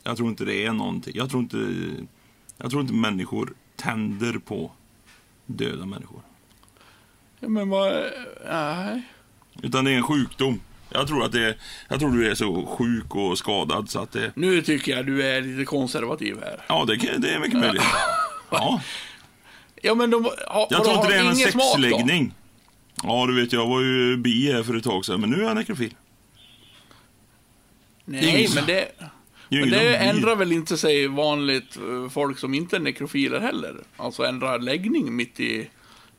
[0.03, 1.13] Jag tror inte det är någonting.
[1.17, 1.77] Jag tror inte,
[2.57, 4.73] jag tror inte människor tänder på
[5.47, 6.21] döda människor.
[7.41, 7.93] Ja, men vad...
[8.47, 9.03] Nej.
[9.63, 10.61] Utan det är en sjukdom.
[10.95, 11.55] Jag tror att det
[11.89, 14.33] jag tror du är så sjuk och skadad så att det...
[14.35, 16.65] Nu tycker jag du är lite konservativ här.
[16.69, 17.83] Ja, det, kan- det är mycket möjligt.
[18.51, 18.81] Ja.
[19.83, 21.83] Ja, men de, har, Jag tror inte det är en ingen smak då?
[21.83, 22.35] sexläggning.
[23.03, 25.43] Ja, du vet, jag var ju bi här för ett tag sedan, men nu är
[25.43, 25.95] jag nekrofil.
[28.05, 28.73] Nej, Ingen- men det,
[29.49, 30.05] Det är ju men ingen det bi.
[30.07, 33.75] ändrar väl inte sig vanligt eh, folk som inte är nekrofiler heller.
[33.97, 35.69] Alltså ändrar läggning mitt i...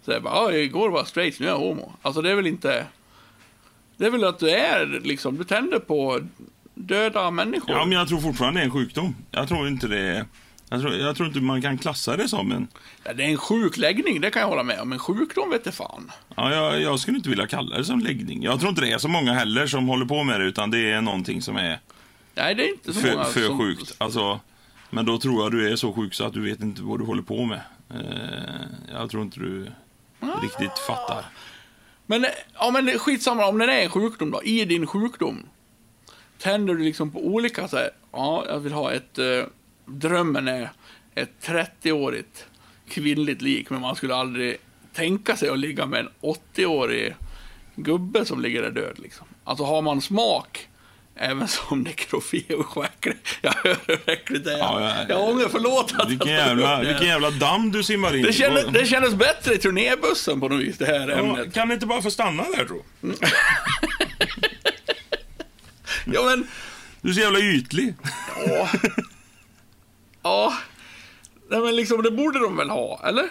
[0.08, 1.94] Här, bara, "Ja, igår var jag straight, nu är jag homo.
[2.02, 2.86] Alltså det är väl inte...
[3.98, 6.20] Det är väl att du är liksom, du tänder på
[6.74, 7.76] döda människor.
[7.76, 9.16] Ja, men jag tror fortfarande det är en sjukdom.
[9.32, 10.26] Jag tror inte det är...
[10.70, 12.68] Jag tror, jag tror inte man kan klassa det som en...
[13.04, 14.90] Ja, det är en sjuk läggning, det kan jag hålla med om.
[14.90, 16.12] Men sjukdom vet jag fan.
[16.36, 18.44] Ja, jag, jag skulle inte vilja kalla det som läggning.
[18.44, 20.92] Jag tror inte det är så många heller som håller på med det, utan det
[20.92, 21.80] är någonting som är
[22.36, 23.60] Nej, det är inte så för, många för som...
[23.60, 23.96] sjukt.
[23.98, 24.40] Alltså,
[24.90, 27.06] men då tror jag du är så sjuk så att du vet inte vad du
[27.06, 27.62] håller på med.
[27.90, 29.68] Eh, jag tror inte du
[30.42, 31.26] riktigt fattar.
[32.06, 34.44] Men, ja, men skitsamma, om det är en sjukdom då.
[34.44, 35.46] I din sjukdom.
[36.40, 39.44] Tänder du liksom på olika så här, ja, jag vill ha ett, eh,
[39.86, 40.72] drömmen är
[41.16, 42.46] ett 30-årigt
[42.90, 44.58] kvinnligt lik, men man skulle aldrig
[44.94, 47.16] tänka sig att ligga med en 80-årig
[47.76, 49.28] gubbe som ligger där död liksom.
[49.44, 50.68] Alltså har man smak,
[51.16, 53.38] även som nekrofil, usch vad äckligt.
[53.42, 54.58] Jag hör hur äckligt det är.
[54.58, 58.30] Ja, ja, jag ångrar, förlåt att Vilken jävla, vilken jävla damm du simmar in Det
[58.30, 58.34] i.
[58.34, 61.54] kändes, det kändes bättre i turnébussen på något vis, det här ämnet.
[61.54, 62.82] kan det inte bara få stanna där, tror
[66.06, 66.48] Ja, men...
[67.02, 67.96] Du är så jävla ytlig.
[68.48, 68.70] Ja.
[70.24, 70.54] ja.
[71.50, 73.30] Nej, men liksom, det borde de väl ha, eller?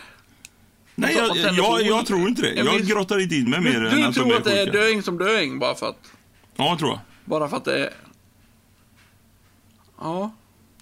[0.94, 2.54] Nej, jag, man jag, jag, tror inte det.
[2.54, 5.18] Jag grottar inte in mig mer Du, än du tror att det är döing som
[5.18, 6.12] döing bara för att...
[6.56, 7.00] Ja, tror jag.
[7.24, 7.90] Bara för att det är...
[10.00, 10.32] Ja.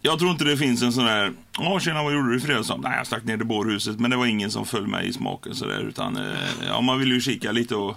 [0.02, 2.70] Jag tror inte det finns en sån här, ja tjena vad gjorde du i fredags?
[2.78, 5.54] Nej, jag stack ner till bårhuset, men det var ingen som föll mig i smaken
[5.54, 7.96] sådär, utan eh, ja, man vill ju kika lite och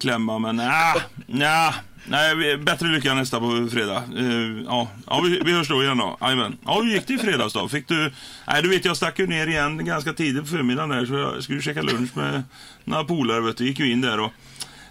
[0.00, 0.94] klämma, men nja,
[1.26, 1.74] nja,
[2.08, 4.02] nej, bättre lycka nästa på fredag.
[4.16, 6.16] Eh, ja, ja vi, vi hörs då igen då.
[6.20, 6.56] Jajamän.
[6.64, 7.68] Ja, hur gick det i fredags då?
[7.68, 8.12] Fick du,
[8.46, 11.42] nej du vet jag stack ju ner igen ganska tidigt på förmiddagen där, så jag
[11.42, 12.42] skulle käka lunch med
[12.84, 14.32] några polare, vet du, gick ju in där och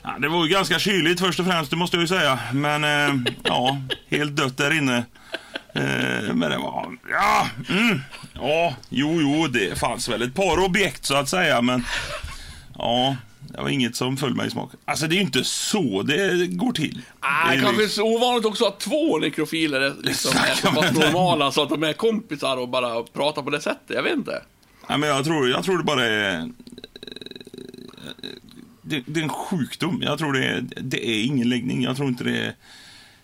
[0.07, 2.39] Ja, det var ju ganska kyligt först och främst, det måste jag ju säga.
[2.53, 3.77] Men eh, ja,
[4.09, 4.97] helt dött där inne.
[5.75, 6.97] Eh, men det var...
[7.11, 8.01] Ja, mm,
[8.33, 11.85] ja, jo, jo, det fanns väl ett par objekt så att säga, men...
[12.77, 14.79] Ja, det var inget som föll mig i smaken.
[14.85, 17.01] Alltså, det är ju inte så det går till.
[17.19, 20.91] Ah, det är kanske liksom- så ovanligt också att två nekrofiler liksom, är så pass
[20.91, 23.95] normala så att de är kompisar och bara pratar på det sättet.
[23.95, 24.41] Jag vet inte.
[24.89, 26.49] Nej, men jag tror, jag tror det bara är...
[28.87, 30.01] Det, det är en sjukdom.
[30.01, 31.83] Jag tror det är, det är ingen läggning.
[31.83, 32.55] Jag tror inte det är...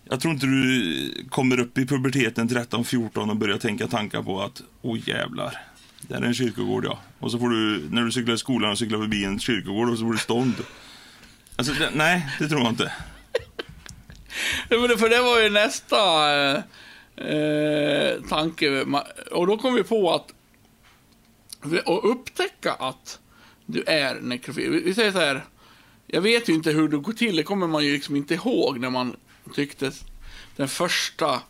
[0.03, 4.61] Jag tror inte du kommer upp i puberteten 13-14 och börjar tänka tankar på att
[4.81, 5.57] åh jävlar,
[6.01, 6.99] där är en kyrkogård ja.
[7.19, 9.97] Och så får du, när du cyklar i skolan, och cyklar förbi en kyrkogård och
[9.97, 10.55] så får du stånd.
[11.55, 12.91] Alltså, det, nej, det tror jag inte.
[14.69, 15.97] Men För det var ju nästa
[17.15, 18.85] eh, tanke.
[19.31, 20.33] Och då kom vi på att
[21.85, 23.19] att upptäcka att
[23.71, 24.69] du är nekrofil.
[24.71, 25.43] Vi- Vi säger så här.
[26.07, 27.35] Jag vet ju inte hur det går till.
[27.35, 29.15] Det kommer man ju liksom inte ihåg när man
[29.55, 29.91] tyckte
[30.55, 31.41] den första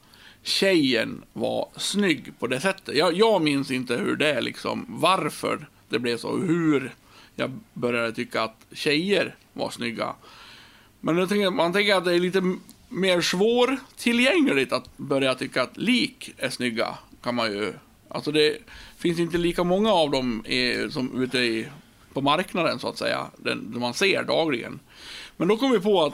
[0.44, 2.96] tjejen var snygg på det sättet.
[2.96, 6.94] Jag, jag minns inte hur det är liksom, varför det blev så, hur
[7.36, 10.14] jag började tycka att tjejer var snygga.
[11.00, 12.56] Men jag tänker, man tänker att det är lite
[12.90, 16.98] mer svårtillgängligt att börja tycka att lik är snygga.
[17.24, 17.74] Kan man ju.
[18.10, 18.58] Alltså det
[18.98, 21.68] finns inte lika många av dem i, som ute i,
[22.14, 23.28] på marknaden så att säga.
[23.38, 24.80] Den, man ser dagligen.
[25.38, 26.14] Men då kom vi på att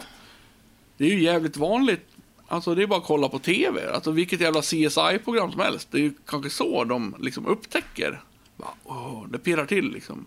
[0.98, 2.06] det är ju jävligt vanligt.
[2.48, 3.92] Alltså det är bara att kolla på TV.
[3.94, 5.88] Alltså vilket jävla CSI-program som helst.
[5.92, 8.22] Det är ju kanske så de liksom upptäcker.
[8.58, 10.26] Bara, åh, det pirrar till liksom.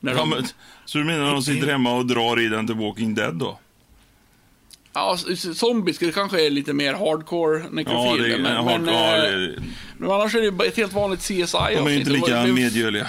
[0.00, 0.44] När Ja, de- men,
[0.84, 3.58] så du menar att de sitter hemma och drar i den till Walking Dead då?
[4.92, 5.16] Ja,
[5.54, 8.28] zombies det kanske är lite mer hardcore Ja, nekrofiler.
[8.28, 9.62] det är, men, men, men, ja, eh, det är,
[9.98, 13.06] men annars är det ett helt vanligt CSI De är inte lika medgörliga.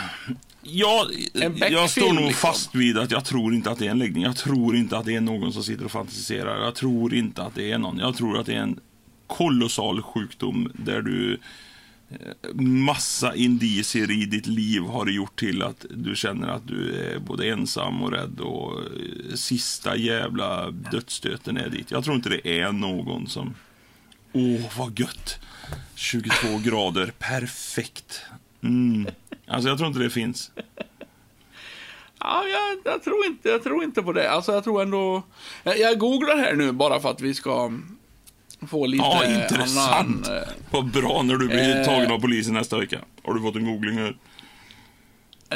[0.71, 2.33] Jag Beck-film, står nog liksom.
[2.33, 4.23] fast vid att jag tror inte att det är en läggning.
[4.23, 6.63] Jag tror inte att det är någon som sitter och fantiserar.
[6.63, 7.97] Jag tror inte att det är någon.
[7.97, 8.79] Jag tror att det är en
[9.27, 11.39] kolossal sjukdom där du
[12.09, 17.19] eh, massa indicier i ditt liv har gjort till att du känner att du är
[17.19, 21.91] både ensam och rädd och eh, sista jävla dödsstöten är dit.
[21.91, 23.53] Jag tror inte det är någon som
[24.33, 25.39] Åh, vad gött!
[25.95, 28.21] 22 grader, perfekt.
[28.61, 29.07] Mm.
[29.49, 30.51] Alltså, jag tror inte det finns.
[32.19, 34.31] Ja, jag, jag, tror inte, jag tror inte på det.
[34.31, 35.23] Alltså jag tror ändå...
[35.63, 37.71] Jag, jag googlar här nu bara för att vi ska
[38.67, 40.27] få lite Ja, intressant.
[40.27, 40.37] annan...
[40.37, 41.85] eh, Vad bra när du blir Eh.
[41.85, 42.99] tagen av polisen nästa vecka.
[43.23, 44.17] Har du fått en googling här?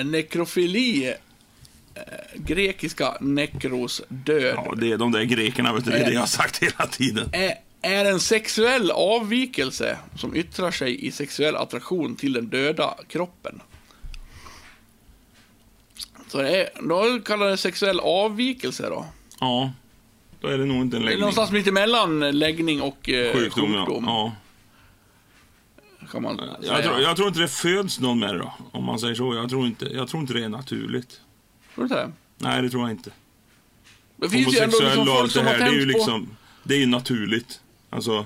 [0.04, 2.02] Nekrofili, eh,
[2.36, 5.91] grekiska nekros, död, Ja, det är de där grekerna, vet du.
[5.91, 7.30] Det är det jag har sagt hela tiden.
[7.34, 13.62] är, är en sexuell avvikelse som yttrar sig i sexuell attraktion till den döda kroppen.
[16.34, 19.06] Så det är, då kallar det sexuell avvikelse då.
[19.40, 19.72] Ja,
[20.42, 21.20] då är det nog inte en läggning.
[21.20, 24.04] någonstans mitt emellan läggning och eh, Sjukdom, sjukdom.
[24.08, 24.32] ja.
[26.12, 26.58] Kan man säga.
[26.62, 29.36] Jag, tror, jag tror inte det föds någon med det då, om man säger så.
[29.36, 31.22] Jag tror inte, jag tror inte det är naturligt.
[31.76, 32.12] Tror du inte?
[32.38, 33.12] Nej, det tror jag inte.
[34.16, 35.92] Det finns ju ändå liksom folk allt det som har här, det är ju tänt
[35.94, 35.98] på...
[35.98, 36.30] liksom,
[36.64, 37.62] det är ju naturligt.
[37.90, 38.26] Alltså,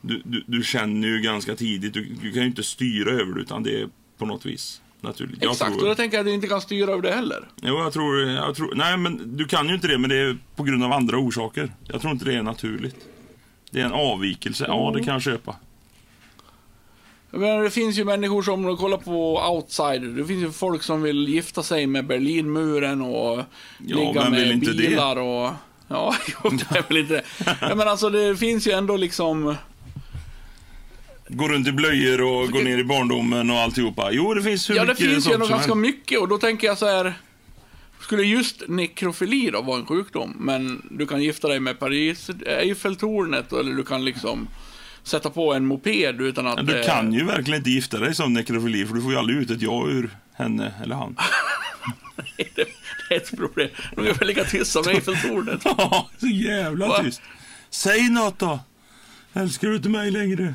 [0.00, 3.40] du, du, du känner ju ganska tidigt, du, du kan ju inte styra över det,
[3.40, 5.42] utan det är på något vis naturligt.
[5.42, 7.48] Exakt, och tror, då tänker jag att du inte kan styra över det heller.
[7.62, 10.38] Jo, jag tror, jag tror, nej men du kan ju inte det, men det är
[10.56, 11.72] på grund av andra orsaker.
[11.88, 12.96] Jag tror inte det är naturligt.
[13.70, 15.56] Det är en avvikelse, ja det kan jag köpa.
[17.30, 21.02] Menar, det finns ju människor som, om kollar på outsider, det finns ju folk som
[21.02, 23.42] vill gifta sig med Berlinmuren och
[23.78, 24.76] ligga vem med inte det?
[24.76, 25.50] bilar och...
[25.88, 27.22] Ja, jo, det är väl inte det.
[27.60, 29.56] Ja, men alltså det finns ju ändå liksom...
[31.36, 34.08] Gå runt i blöjor och gå ner i barndomen och alltihopa.
[34.12, 35.80] Jo, det finns hur Ja, det mycket finns ju sånt ändå som ganska helst.
[35.80, 37.14] mycket och då tänker jag så här...
[38.00, 43.52] Skulle just nekrofili då vara en sjukdom, men du kan gifta dig med Paris, Eiffeltornet
[43.52, 44.48] eller du kan liksom
[45.02, 46.56] sätta på en moped utan att...
[46.56, 49.18] Men du eh, kan ju verkligen inte gifta dig som nekrofili, för du får ju
[49.18, 51.16] aldrig ut ett ja ur henne eller han.
[52.36, 53.68] det är ett problem.
[53.96, 55.60] De är väl lika tysta som Eiffeltornet.
[55.64, 57.02] Ja, så jävla Va?
[57.02, 57.22] tyst.
[57.70, 58.60] Säg något då!
[59.32, 60.54] Älskar du inte mig längre?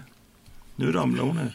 [0.80, 1.52] Nu ramlar hon här.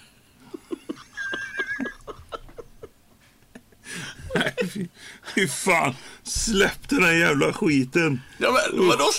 [4.35, 4.89] Nej, fy,
[5.35, 5.95] fy fan.
[6.23, 8.21] Släpp den här jävla skiten.
[8.39, 9.11] Ja men vadå?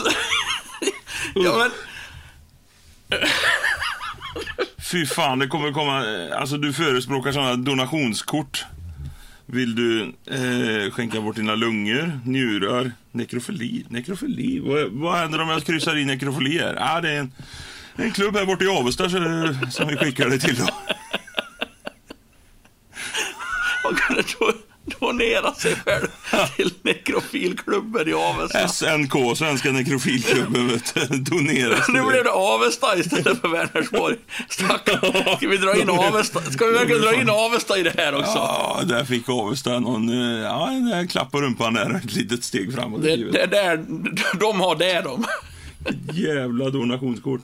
[1.35, 1.71] ja men...
[4.91, 6.05] Fy fan, det kommer komma...
[6.35, 8.65] Alltså, du förespråkar sådana donationskort.
[9.45, 13.85] Vill du eh, skänka bort dina lungor, njurar, nekrofili?
[13.89, 14.59] Nekrofili?
[14.59, 16.77] Vad, vad händer om jag kryssar i nekrofili här?
[16.79, 17.31] Ah, det är en,
[17.95, 19.09] en klubb här borta i Avesta
[19.71, 20.55] som vi skickar det till.
[20.55, 20.67] Då.
[23.83, 24.51] Man kunde do,
[24.99, 26.07] donera sig själv
[26.55, 28.67] till nekrofilklubben i Avesta.
[28.67, 31.87] SNK, Svenska Nekrofilklubben, vet du, doneras.
[31.89, 34.15] Nu blev det Avesta istället för Vänersborg.
[34.49, 35.37] Stackarn.
[35.37, 36.41] Ska vi dra in Avesta?
[36.41, 38.31] Ska vi verkligen dra in Avesta i det här också?
[38.35, 40.09] Ja, där fick Avesta någon...
[40.09, 41.95] eh, Ja, en klapp på rumpan där.
[42.05, 43.85] Ett litet steg framåt Det, det är där,
[44.39, 45.25] de har det de.
[46.13, 47.41] Jävla donationskort.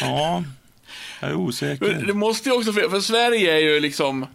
[0.00, 0.44] Ja,
[1.20, 2.04] jag är osäker.
[2.06, 4.26] Det måste ju också, för Sverige är ju liksom,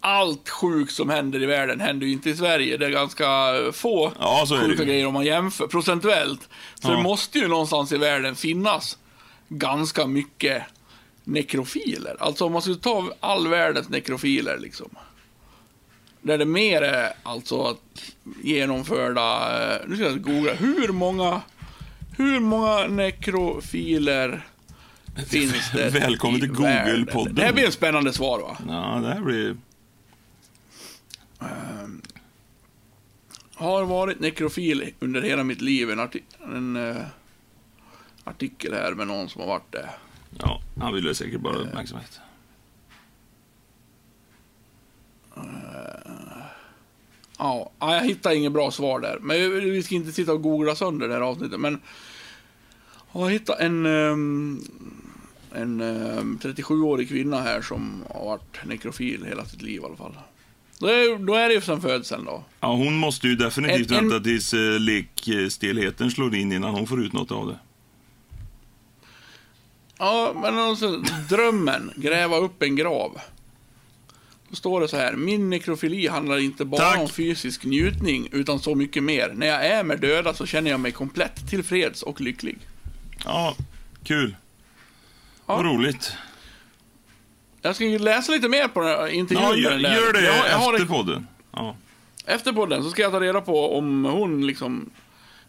[0.00, 2.76] allt sjukt som händer i världen händer ju inte i Sverige.
[2.76, 3.26] Det är ganska
[3.72, 4.88] få Ja, så sjuka ju.
[4.88, 6.48] grejer om man jämför procentuellt.
[6.82, 6.96] Så Ja.
[6.96, 8.98] det måste ju någonstans i världen finnas
[9.48, 10.62] ganska mycket
[11.24, 12.16] nekrofiler.
[12.20, 14.88] Alltså om man skulle ta all världens nekrofiler liksom.
[16.22, 18.02] Där det mer är alltså att
[18.42, 19.22] genomförda,
[19.74, 21.40] eh, nu ska jag googla, hur många,
[22.16, 24.46] hur många nekrofiler
[25.26, 26.50] finns det Välkommen till?
[26.52, 27.32] Google-podden.
[27.34, 28.56] Det här blir en spännande svar va?
[28.68, 29.56] Ja, det här blir...
[33.54, 35.90] Har varit nekrofil under hela mitt liv.
[35.90, 36.96] En, arti en eh,
[38.24, 39.90] artikel här med någon som har varit det.
[40.38, 42.20] Ja, han ville säkert bara ha uppmärksamhet.
[47.38, 49.18] Ja, ja, jag hittar inget bra svar där.
[49.20, 49.36] Men
[49.70, 51.60] vi- ska inte sitta och googla sönder det här avsnittet.
[51.60, 51.80] Men
[53.12, 54.60] jag hittat en, ehm,
[55.54, 60.14] en ehm, 37-årig kvinna här som har varit nekrofil hela sitt liv i alla fall.
[60.78, 62.44] Då är, då är det ju sedan födseln då.
[62.60, 66.86] Ja, hon måste ju definitivt En- en- vänta tills eh, lekstelheten slår in innan hon
[66.86, 67.58] får ut något av det.
[69.98, 73.20] Ja, men alltså, drömmen, gräva upp en grav.
[74.48, 76.98] Då står det så här, min nekrofili handlar inte bara Tack.
[77.00, 79.32] om fysisk njutning, utan så mycket mer.
[79.34, 82.58] När jag är med döda så känner jag mig komplett tillfreds och lycklig.
[83.24, 83.56] Ja,
[84.04, 84.36] kul.
[85.50, 85.56] Ja.
[85.56, 86.12] Vad roligt.
[87.62, 89.44] Jag ska läsa lite mer på den här intervjun.
[89.48, 91.26] Ja, gör, gör det Jag jag efter podden.
[91.52, 91.76] Ja.
[92.26, 94.90] Efter podden så ska jag ta reda på om hon liksom,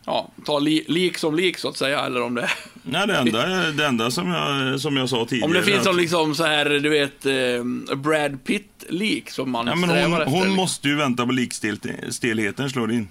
[0.06, 2.50] ja, tar li, lik som lik så att säga, eller om det,
[2.84, 5.48] Nej, det enda, det enda som, jag, som jag sa tidigare...
[5.48, 9.76] om det finns någon liksom så här, du vet, eh, Brad Pitt-lik som man Ja,
[9.76, 10.26] men hon, efter.
[10.26, 10.56] hon liksom.
[10.56, 13.10] måste ju vänta på likstelheten slår in.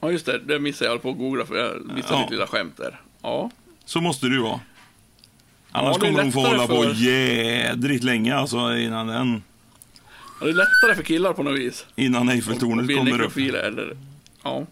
[0.00, 0.38] Ja, just det.
[0.38, 2.22] Det missade jag på att googla för jag missade Ja.
[2.22, 3.00] ditt lilla skämt där.
[3.22, 3.50] Ja.
[3.84, 4.60] Så måste ju vara.
[5.72, 9.42] Annars kommer hon få hålla på för- jädrigt länge alltså innan den...
[10.40, 11.86] Ja, Det är lättare för killar på något vis.
[11.96, 13.36] Innan Eiffeltornet kommer upp.
[13.36, 13.96] eller...
[14.42, 14.66] Ja.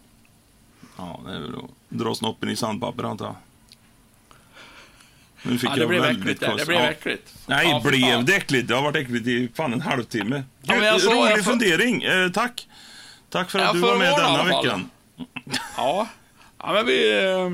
[0.97, 3.35] Ja, det är väl att dra snoppen i sandpapper antar jag.
[5.43, 6.39] Nu fick Ja, det jag blev äckligt.
[6.39, 6.85] Det, det blev Ja.
[6.89, 7.33] äckligt.
[7.47, 8.25] Nej, Ja, för blev fan.
[8.25, 8.67] det äckligt?
[8.67, 10.43] Det har varit äckligt i fan en halvtimme.
[10.61, 12.03] Ja, Gud, jag sa- rolig sa- fundering.
[12.03, 12.67] Eh, tack.
[13.29, 14.89] Tack för att du var med denna veckan.
[15.77, 16.07] Ja.
[16.59, 17.23] ja, men vi...
[17.23, 17.49] eh,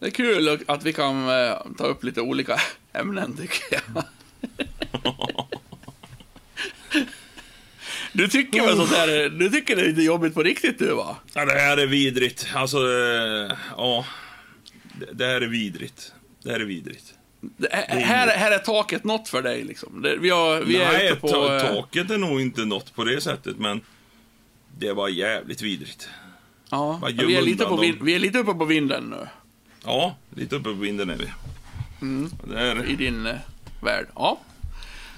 [0.00, 2.60] Det är kul att vi kan eh, ta upp lite olika
[2.92, 4.04] ämnen, tycker jag.
[8.12, 11.16] Du tycker väl sånt där, du tycker det är lite jobbigt på riktigt du va?
[11.34, 12.48] Ja, det här är vidrigt.
[12.54, 14.04] Alltså, eh, ja.
[15.12, 16.12] Det, här är vidrigt.
[16.42, 17.14] Det här är vidrigt.
[17.40, 20.02] Det, här, här är taket något för dig liksom.
[20.02, 21.28] Det, vi har, vi är Nej, ute på...
[21.28, 23.80] eh, taket är nog inte något på det sättet, men
[24.78, 26.08] det var jävligt vidrigt.
[26.70, 27.98] Ja, vi, är lite på dem.
[28.02, 29.28] vi är lite uppe på vinden nu,
[29.84, 31.26] Ja, lite uppe på vinden är vi.
[32.02, 32.30] Mm.
[32.44, 33.34] Det är, i din eh,
[33.82, 34.06] värld.
[34.14, 34.38] Ja.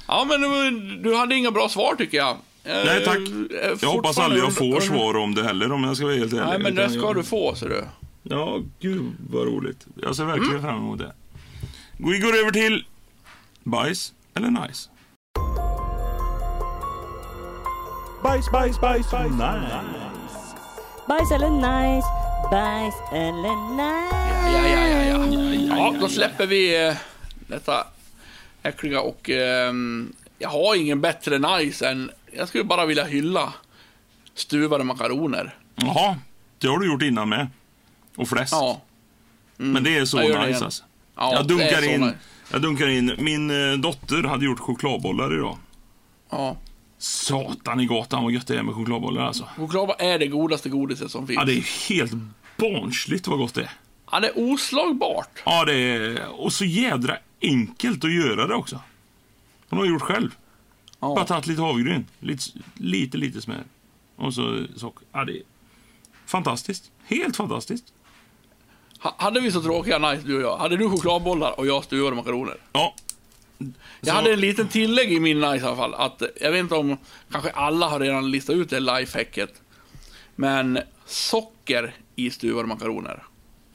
[0.08, 2.30] Ja, men du, du hade inga bra svar tycker jag.
[2.64, 3.16] Eh, Nej, tack.
[3.18, 6.32] eh, Jag hoppas aldrig jag får svar om det heller, om jag ska vara helt
[6.32, 6.46] ärlig.
[6.46, 7.84] Nej, men det ska jag- du få, ser du.
[8.22, 9.86] Ja, gud vad roligt.
[10.02, 10.62] Jag ser verkligen Mm.
[10.62, 11.12] fram emot det.
[11.96, 12.84] Vi går över till
[13.64, 14.88] bajs eller nice.
[18.22, 19.80] Bajs, bajs, bajs, nice.
[21.08, 22.06] Bajs eller nice,
[22.50, 24.16] bajs eller nice.
[24.52, 25.76] Ja, ja, ja, ja.
[25.76, 26.94] Ja, då släpper vi eh,
[27.46, 27.86] detta
[28.62, 33.52] äckliga och ehm, jag har ingen bättre nice än, jag skulle bara vilja hylla
[34.34, 35.54] stuvade makaroner.
[35.74, 36.16] Jaha,
[36.58, 37.48] det har du gjort innan med.
[38.16, 38.52] Och fläsk.
[38.52, 38.80] Ja.
[39.56, 40.64] Men det är så nice igen.
[40.64, 40.84] alltså.
[41.16, 42.16] Ja, jag, dunkar in, nice.
[42.52, 45.58] jag dunkar in, min eh, dotter hade gjort chokladbollar idag.
[46.30, 46.56] Ja.
[47.02, 49.48] Satan i gatan vad gött det är med chokladbollar alltså.
[49.56, 51.36] Chokladbollar är det godaste godiset som finns.
[51.38, 52.12] Ja, det är helt
[52.56, 53.70] barnsligt vad gott det är.
[54.10, 55.42] Ja, det är oslagbart.
[55.44, 56.26] Ja, det är...
[56.40, 58.80] Och så jädra enkelt att göra det också.
[59.68, 60.34] Hon har gjort själv.
[61.00, 61.24] Bara Ja.
[61.26, 62.42] tagit lite havregryn, lite,
[62.74, 63.64] lite, lite smör.
[64.16, 65.06] Och så socker.
[65.12, 65.42] Ja, det är
[66.26, 66.90] fantastiskt.
[67.04, 67.84] Helt fantastiskt.
[69.00, 70.56] Ha- Hade vi så tråkiga nice, du och jag?
[70.56, 72.56] Hade du chokladbollar och jag stuvade makaroner?
[72.72, 72.94] Ja.
[74.00, 75.94] Jag Så- hade en liten tillägg i min nice i alla fall.
[75.94, 76.96] Att, jag vet inte om
[77.30, 79.50] kanske alla har redan listat ut det lifehacket.
[80.36, 83.22] Men socker i stuvade makaroner.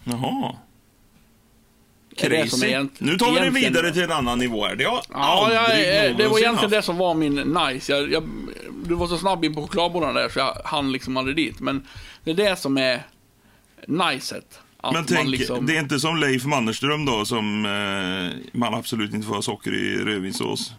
[0.03, 0.55] Jaha.
[2.17, 2.65] Crazy.
[2.67, 4.75] egent- Nu tar vi det vidare till en annan nivå här.
[4.75, 5.67] Det har Ja, jag,
[6.17, 6.69] det var egentligen haft.
[6.69, 7.91] det som var min nice.
[7.93, 8.23] Jag, jag,
[8.85, 11.59] du var så snabb in på chokladbollarna där så jag hann liksom aldrig dit.
[11.59, 11.88] Men
[12.23, 13.03] det är det som är
[13.88, 14.59] niceet.
[14.84, 19.28] Men tänk, liksom, det är inte som Leif Mannerström då som eh, man absolut inte
[19.28, 20.73] får ha socker i rödvinssås.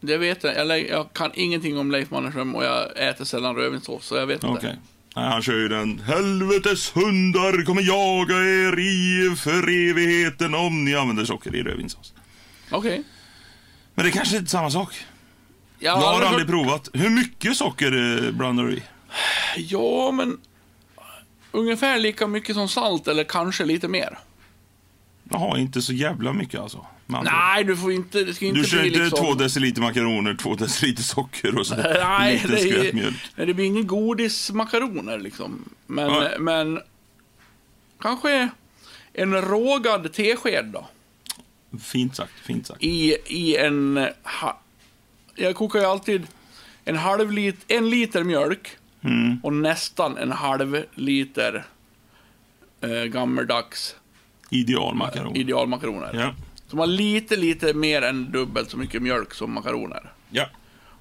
[0.00, 0.68] det vet jag.
[0.68, 0.88] jag.
[0.88, 4.54] Jag kan ingenting om Leif Mannerström och jag äter sällan rödvinssås, så jag vet Okej.
[4.54, 4.78] inte.
[5.16, 10.94] Nej, han kör ju den Helvetes hundar kommer jaga er i för evigheten om ni
[10.94, 12.12] använder socker i rödvinssås.
[12.70, 13.02] Okej.
[13.94, 14.94] Men det kanske inte är samma sak.
[15.78, 16.88] Jag Jag har aldrig provat.
[16.92, 18.82] Hur mycket socker eh, blandar du i?
[19.56, 20.38] Ja, men
[21.52, 24.18] ungefär lika mycket som salt eller kanske lite mer.
[25.30, 26.86] Jaha, inte så jävla mycket alltså.
[27.06, 29.24] Nej, du får inte, det ska inte Du kör inte liksom...
[29.24, 33.16] två deciliter makaroner, två deciliter socker och så Nej, liten det, skvätt mjölk.
[33.36, 35.64] nej, det blir ingen godismakaroner liksom.
[35.86, 36.38] Men, Nej.
[36.38, 36.80] men
[38.00, 38.48] kanske
[39.12, 40.88] en rågad tesked då.
[41.82, 42.82] Fint sagt, fint sagt.
[42.82, 44.08] I, i en...
[44.22, 44.60] Ha,
[45.34, 46.26] jag kokar ju alltid
[46.84, 48.68] en halv lit, en liter mjölk
[49.02, 49.40] Mm.
[49.42, 51.64] och nästan en halv liter
[52.80, 53.96] eh, gammeldags
[54.50, 55.36] Idealmakaron.
[55.36, 56.10] idealmakaroner.
[56.14, 56.34] Ja.
[56.66, 60.12] Som har lite, lite mer än dubbelt så mycket mjölk som makaroner.
[60.30, 60.46] ja.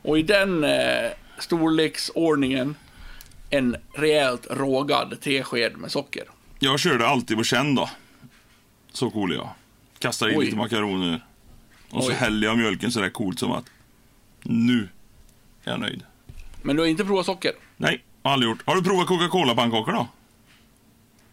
[0.02, 2.76] Och i den eh, storleksordningen
[3.50, 6.24] en rejält rågad tesked med socker.
[6.60, 7.90] Jag körde alltid på känn då.
[8.92, 9.50] Så cool jag.
[10.00, 10.46] Kastar in Oj.
[10.46, 11.26] lite makaroner.
[11.90, 12.16] Och så Oj.
[12.16, 13.66] häller jag mjölken sådär coolt som att
[14.44, 14.88] nu
[15.64, 16.04] är jag nöjd.
[16.62, 17.52] Men du har inte provat socker?
[17.82, 18.60] Nej, aldrig gjort.
[18.66, 20.08] Har du provat Coca-Cola-pannkakor då?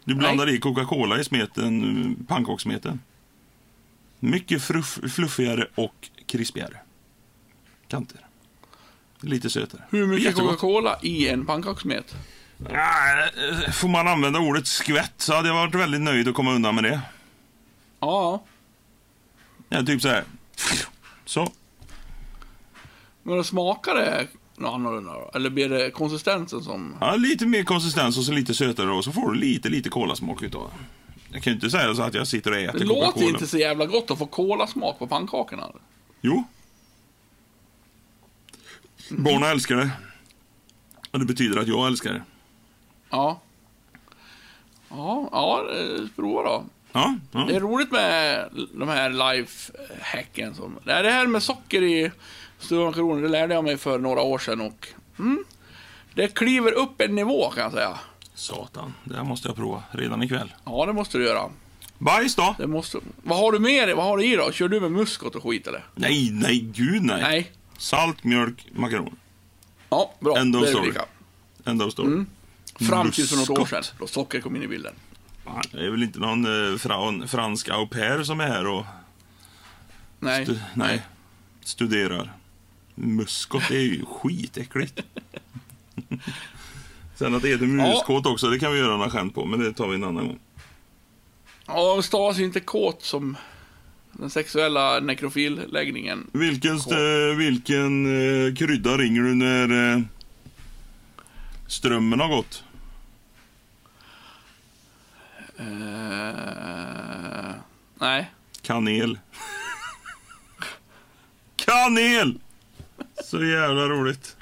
[0.04, 3.00] Du blandar i Coca-Cola i smeten, eh, pannkakssmeten.
[4.20, 6.76] Mycket fruff, fluffigare och krispigare.
[7.88, 8.20] Kanter.
[9.20, 9.82] Lite sötare.
[9.90, 10.50] Hur mycket Jättegott.
[10.50, 12.16] Coca-Cola i en pannkakssmet?
[12.70, 13.28] Ja,
[13.64, 16.74] eh, får man använda ordet skvätt så hade jag varit väldigt nöjd att komma undan
[16.74, 17.00] med det.
[18.00, 18.44] Ja,
[19.68, 20.24] Ja, typ så här.
[21.24, 21.52] Så.
[23.22, 24.26] men då smakar det
[24.58, 25.30] något annorlunda då?
[25.34, 26.96] Eller blir det konsistensen som...
[27.00, 30.42] Ja, lite mer konsistens och så lite sötare och så får du lite, lite kolasmak
[30.42, 30.84] utav det.
[31.32, 33.58] Jag kan ju inte säga så att jag sitter och äter Det låter inte så
[33.58, 35.70] jävla gott att få kolasmak på pannkakorna.
[36.20, 36.44] Jo.
[39.10, 39.90] Barnen älskar det.
[41.10, 42.22] Och det betyder att jag älskar det.
[43.10, 43.40] Ja.
[44.88, 46.64] Ja, ja, eh, prova då.
[46.92, 47.44] Ja, ja.
[47.48, 50.54] Det är roligt med de här life-hacken.
[50.54, 52.10] Som, det det här med socker i
[52.58, 54.88] stuvade makaroner, det lärde jag mig för några år sedan och
[55.18, 55.44] mm,
[56.14, 57.98] det kliver upp en nivå kan jag säga.
[58.34, 60.54] Satan, det här måste jag prova redan ikväll.
[60.64, 61.50] Ja, det måste du göra.
[61.98, 62.54] Bajs då?
[62.58, 62.98] Det måste...
[63.22, 63.94] Vad har du med dig?
[63.94, 64.52] Vad har du i då?
[64.52, 65.84] Kör du med muskot och skit eller?
[65.94, 67.22] Nej, nej, gud nej.
[67.22, 67.52] Nej.
[67.78, 69.12] Salt, mjölk, makaroner.
[69.88, 70.38] Ja, bra.
[70.38, 70.92] End of story.
[71.64, 72.24] End of story.
[72.80, 74.94] Fram till för något år sedan, då socker kom in i bilden.
[75.72, 78.84] Det är väl inte någon eh, fra, fransk au pair som är här och
[80.20, 80.44] Nej.
[80.44, 81.02] stu, nej,
[81.64, 82.32] studerar.
[82.98, 85.00] Muskot är ju skitäckligt.
[87.14, 89.72] Sen att det heter muskot också, det kan vi göra några skämt på, men det
[89.72, 90.38] tar vi en annan gång.
[91.66, 93.36] Ja, stavas ju inte kåt som
[94.12, 96.30] den sexuella nekrofilläggningen.
[96.32, 96.78] Vilken,
[97.36, 100.02] vilken eh, krydda ringer du när eh,
[101.66, 102.64] strömmen har gått?
[105.58, 105.66] Eh,
[107.94, 108.30] nej.
[108.62, 109.18] Kanel.
[111.56, 112.38] Kanel!
[113.24, 114.36] Så jävla roligt.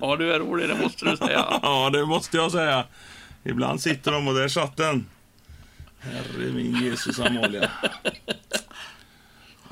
[0.00, 1.58] Ja, du är rolig, det måste du säga.
[1.62, 2.86] Ja, det måste jag säga.
[3.44, 5.06] Ibland sitter de och där satt den.
[5.98, 7.70] Herre min Jesus Amalia.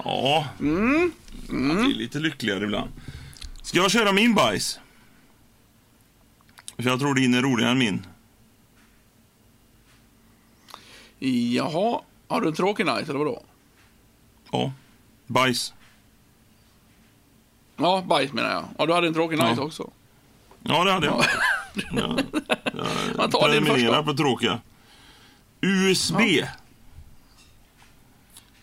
[0.05, 1.13] Ja, Mm.
[1.49, 2.91] man blir lite lyckligare ibland.
[3.63, 4.81] Ska jag köra min bajs?
[6.77, 8.07] För jag tror din är roligare än min.
[11.55, 13.43] Jaha, har du en tråkig night eller vadå?
[14.53, 14.73] Ja,
[15.27, 15.75] bajs.
[17.79, 18.65] Ja, bajs menar jag.
[18.79, 19.91] Ja, du hade en tråkig night också.
[20.63, 21.25] Ja, det hade jag.
[21.93, 22.19] Ja,
[23.17, 24.03] Man tar din första.
[24.03, 24.61] på tråkiga.
[25.61, 26.21] USB.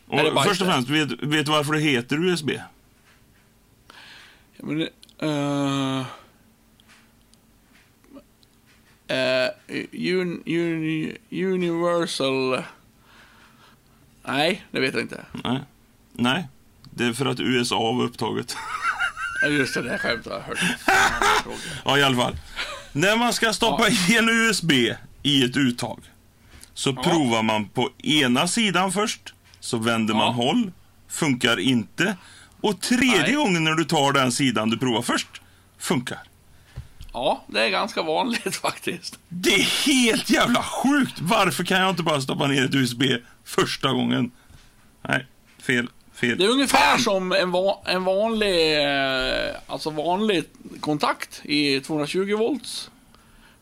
[0.07, 0.73] Och det först och det?
[0.73, 2.49] främst, vet, vet du varför det heter USB?
[4.55, 6.05] Ja, Men, uh,
[9.91, 12.63] un, un, universal...
[14.23, 15.25] Nej, det vet jag inte.
[15.43, 15.59] Nej.
[16.13, 16.47] Nej,
[16.83, 18.57] det är för att USA var upptaget.
[19.41, 20.59] Ja, Just det, det skämtet har jag hört.
[21.85, 22.35] ja, i alla fall.
[22.91, 24.71] När man ska stoppa i en USB
[25.23, 25.99] i ett uttag
[26.73, 30.31] så provar man på ena sidan först, så vänder man Ja.
[30.31, 30.71] håll,
[31.09, 32.17] funkar inte.
[32.61, 33.33] Och tredje Nej.
[33.33, 35.27] gången när du tar den sidan du provar först,
[35.79, 36.19] funkar.
[37.13, 39.19] Ja, det är ganska vanligt faktiskt.
[39.29, 41.13] Det är helt jävla sjukt!
[41.21, 43.03] Varför kan jag inte bara stoppa ner ett USB
[43.45, 44.31] första gången?
[45.07, 45.25] Nej,
[45.61, 46.37] fel, fel.
[46.37, 50.43] Det är ungefär som en, va en vanlig, eh, alltså vanlig
[50.79, 52.91] kontakt i 220 volts.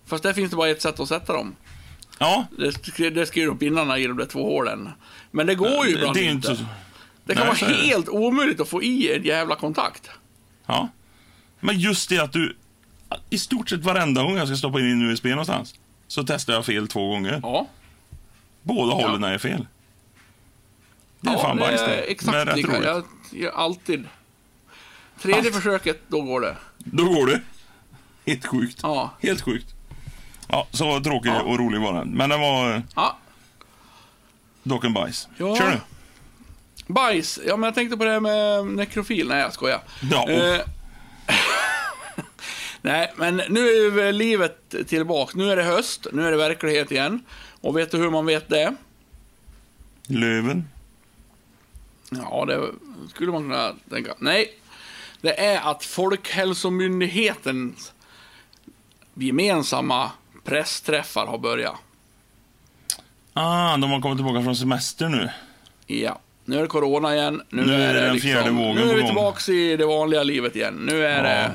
[0.05, 1.55] Fast där finns det bara ett sätt att sätta dem.
[2.19, 2.45] Ja,
[2.97, 4.89] Det, det skriver upp pinnarna i de där två hålen.
[5.31, 6.51] Men det går ju det, ibland det är inte.
[6.51, 6.65] inte.
[7.25, 7.75] Det kan Nej, vara det.
[7.87, 10.09] helt omöjligt att få i en jävla kontakt.
[10.65, 10.89] Ja.
[11.59, 12.55] Men just det att du...
[13.29, 15.75] I stort sett varenda gång jag ska stoppa in en USB någonstans
[16.07, 17.39] så testar jag fel två gånger.
[17.43, 17.67] Ja,
[18.61, 19.67] Båda hållen är fel.
[21.23, 21.95] Det är ja fan bajs det.
[22.01, 22.71] exakt Men rätt lika.
[22.71, 22.83] roligt.
[22.83, 23.03] Jag
[23.41, 24.03] gör alltid.
[25.21, 26.55] Tredje Fast- försöket, då går det.
[26.77, 27.41] Då går det.
[28.25, 28.79] Helt sjukt.
[28.83, 29.09] Ja.
[29.21, 29.67] Helt sjukt.
[30.47, 31.41] Ja, så tråkig Ja.
[31.41, 32.07] och rolig var den.
[32.09, 33.17] Men den var eh, Ja,
[34.63, 35.27] dock en bajs.
[35.37, 35.55] Ja.
[35.55, 35.79] Kör nu.
[36.93, 37.39] bajs.
[37.45, 39.27] Ja, men jag tänkte på det här med nekrofil.
[39.27, 39.81] Nej, jag skojar.
[40.11, 40.61] Ja, Eh,
[42.81, 43.67] Nej, men nu
[44.01, 45.31] är livet tillbaka.
[45.35, 47.25] Nu är det höst, nu är det verklighet igen.
[47.61, 48.75] Och vet du hur man vet det?
[50.07, 50.69] Löven.
[52.21, 52.71] Ja, det
[53.09, 54.13] skulle man kunna tänka.
[54.19, 54.53] Nej,
[55.21, 57.93] det är att Folkhälsomyndighetens
[59.13, 60.11] gemensamma
[60.43, 61.75] pressträffar har börjat.
[63.33, 65.29] Ah, de har kommit tillbaka från semester nu.
[65.87, 67.41] Ja, nu är det corona igen.
[67.49, 70.23] Nu, Nu är det den liksom, fjärde vågen Nu är vi tillbaka i det vanliga
[70.23, 70.73] livet igen.
[70.73, 71.23] Nu är Ja.
[71.23, 71.51] det...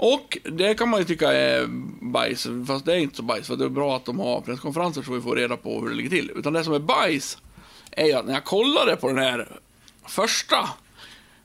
[0.00, 1.66] Och det kan man ju tycka är
[2.02, 3.46] bajs, fast det är inte så bajs.
[3.46, 5.94] För det är bra att de har presskonferenser så vi får reda på hur det
[5.94, 6.30] ligger till.
[6.36, 7.38] Utan det som är bajs
[7.98, 9.48] är att när jag kollade på den här
[10.06, 10.68] första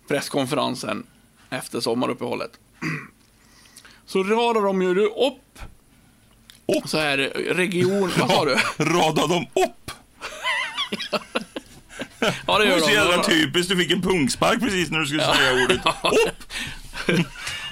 [0.08, 1.06] presskonferensen
[1.50, 2.52] efter sommaruppehållet.
[4.06, 5.60] Så radar de ju upp
[6.78, 6.90] Upp.
[6.90, 7.18] så här
[7.54, 8.12] region...
[8.20, 8.52] Vad sa du?
[8.86, 9.92] Radar de upp?
[12.48, 13.24] Ja, det Det gör var så jävla de.
[13.24, 13.70] typiskt.
[13.70, 16.54] Du fick en punkspark precis när du skulle säga ordet upp.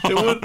[0.10, 0.42] Jo,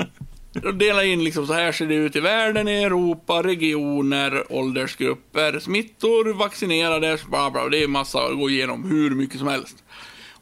[0.66, 5.58] de delar in liksom så här ser det ut i världen, i Europa, regioner, åldersgrupper,
[5.58, 7.68] smittor, vaccinerade, bla bla.
[7.68, 9.84] Det är massa att gå igenom, hur mycket som helst.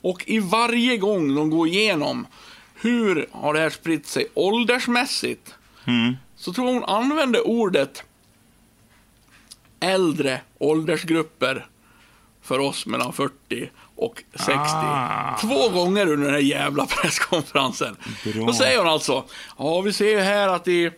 [0.01, 2.27] Och i varje gång de går igenom
[2.75, 5.55] hur har det här spritt sig åldersmässigt,
[6.37, 8.05] så tror jag hon använde ordet
[9.81, 11.67] äldre åldersgrupper
[12.43, 14.53] för oss mellan 40 och 60.
[14.57, 15.39] Ah.
[15.41, 17.97] Två gånger under den här jävla presskonferensen.
[18.25, 18.47] Bra.
[18.47, 19.25] Då säger hon alltså,
[19.59, 20.91] ja vi ser ju här att i,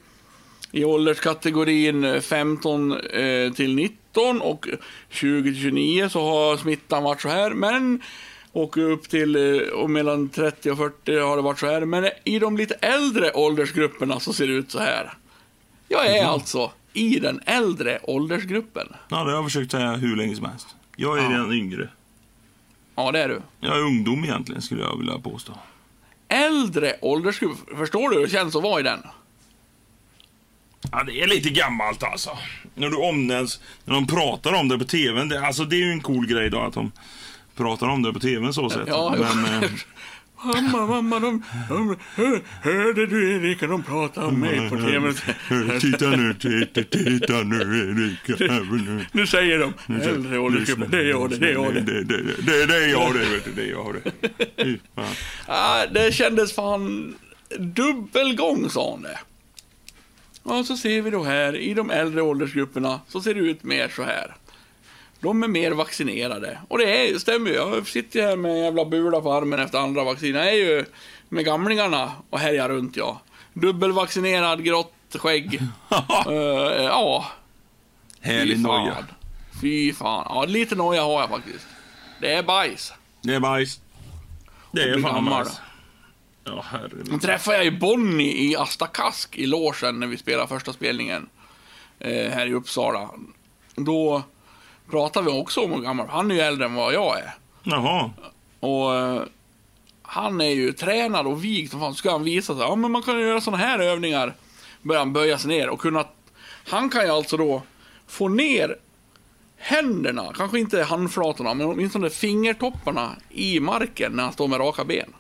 [0.73, 4.67] i ålderskategorin 15 eh, till 19 och
[5.11, 8.03] 20 till 29 så har smittan varit så här, men
[8.53, 12.09] och upp till eh, och mellan 30 och 40 har det varit så här, men
[12.25, 15.13] i de lite äldre åldersgrupperna så ser det ut så här.
[15.89, 18.87] Jag är alltså i den äldre åldersgruppen.
[19.09, 20.67] Ja, det har jag försökt säga hur länge som helst.
[20.97, 21.29] Jag är Ja.
[21.29, 21.89] den yngre.
[22.97, 23.43] Ja, det är du.
[23.61, 25.53] Jag är ungdom egentligen, skulle jag vilja påstå.
[26.29, 27.59] Äldre åldersgrupp.
[27.77, 29.01] Förstår du hur det känns att vara i den?
[30.93, 32.31] Ja, det är lite gammalt alltså.
[32.75, 35.29] När du omnämns, när de pratar om det på tvn.
[35.29, 36.93] Det, alltså det är ju en cool grej då att de
[37.57, 38.85] pratar om det på tvn så sätt.
[38.87, 39.71] Ja, Men, eh,
[40.45, 45.13] Mamma, mamma, de, de, hör, hörde du Erika, de pratade om mig på TV.
[45.81, 48.45] titta nu, titta, titta nu Erika.
[48.71, 49.07] Nu.
[49.13, 51.81] Nu säger de, äldre åldersgruppen, det är jag det, det är jag det.
[51.81, 53.53] Det, det, det, det är jag det, vet du.
[53.53, 54.79] Det är jag det.
[55.47, 57.15] Ah, det kändes fan
[57.59, 59.19] dubbelgång, sa hon det.
[60.43, 63.89] Och så ser vi då här, i de äldre åldersgrupperna, så ser det ut mer
[63.89, 64.37] så här.
[65.21, 66.59] De är mer vaccinerade.
[66.69, 67.57] Och det är, stämmer ju.
[67.57, 70.35] Jag sitter här med en jävla bula på armen efter andra vaccin.
[70.35, 70.85] Jag är ju
[71.29, 73.21] med gamlingarna och härjar runt, ja.
[73.53, 75.61] Dubbelvaccinerad, grått skägg.
[76.27, 77.27] Eh, ja,
[78.21, 78.97] Härlig noja.
[79.61, 80.27] Fy fan.
[80.29, 81.67] Ja, lite noja har jag faktiskt.
[82.21, 82.93] Det är bajs.
[83.23, 83.81] Det är bajs.
[84.73, 85.61] Det är fan bajs.
[86.45, 87.07] Ja, herregud.
[87.11, 91.29] Då träffade jag ju Bonnie i Asta Kask i logen när vi spelade första spelningen
[91.99, 93.11] eh, här i Uppsala.
[93.75, 94.23] Då
[94.91, 97.35] pratade vi också om hur gammal, han är ju äldre än vad jag är.
[97.63, 98.11] Jaha.
[98.61, 99.23] Och eh,
[100.03, 101.93] han är ju tränad och vigd som fan.
[101.93, 104.35] Så ska han visa sig, ja men man kan ju göra såna här övningar.
[104.83, 106.05] Börjar han böja sig ner och kunna,
[106.69, 107.63] han kan ju alltså då
[108.07, 108.77] få ner
[109.57, 115.15] händerna, kanske inte handflatorna, men åtminstone fingertopparna i marken när han står med raka ben.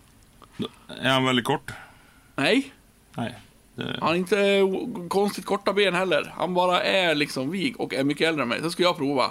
[1.02, 1.70] Är han väldigt kort?
[2.36, 2.72] Nej,
[3.16, 3.34] Nej.
[3.76, 3.96] Det...
[4.00, 4.64] Han har inte eh,
[5.08, 6.32] konstigt korta ben heller.
[6.36, 8.62] Han bara är liksom vig och är mycket äldre än mig.
[8.62, 9.30] Så ska jag prova.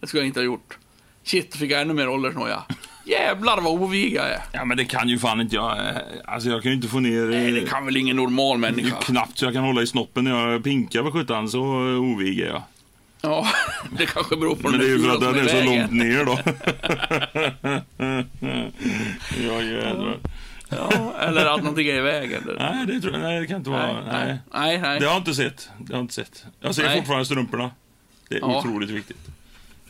[0.00, 0.78] Det skulle jag inte ha gjort.
[1.24, 2.62] Shit, fick jag ännu mer åldersnoja.
[3.04, 4.38] Jävlar vad ovig jag är.
[4.52, 5.78] Ja, men det kan ju fan inte jag.
[5.78, 5.84] Eh,
[6.24, 7.26] Alltså jag kan ju inte få ner...
[7.26, 8.96] Nej, eh, det kan väl ingen normal Det är människa?
[8.96, 12.40] knappt så jag kan hålla i snoppen när jag pinkar för sjutton, så eh, ovig
[12.40, 12.62] är jag.
[13.20, 13.46] Ja,
[13.98, 15.92] det kanske beror på Men det är ju för att den som är så långt
[15.92, 16.38] ner då.
[19.46, 20.18] ja, jädrar.
[20.76, 22.42] Ja, eller att någonting är i vägen.
[22.58, 23.92] Nej, det tror jag, nej, det kan inte vara.
[23.92, 25.00] Nej, Nej, nej, nej.
[25.00, 25.70] Det har jag inte sett.
[25.78, 26.44] Det har jag inte sett.
[26.60, 26.96] Jag ser Nej.
[26.98, 27.70] fortfarande strumporna.
[28.28, 28.58] Det är Ja.
[28.58, 29.16] otroligt viktigt.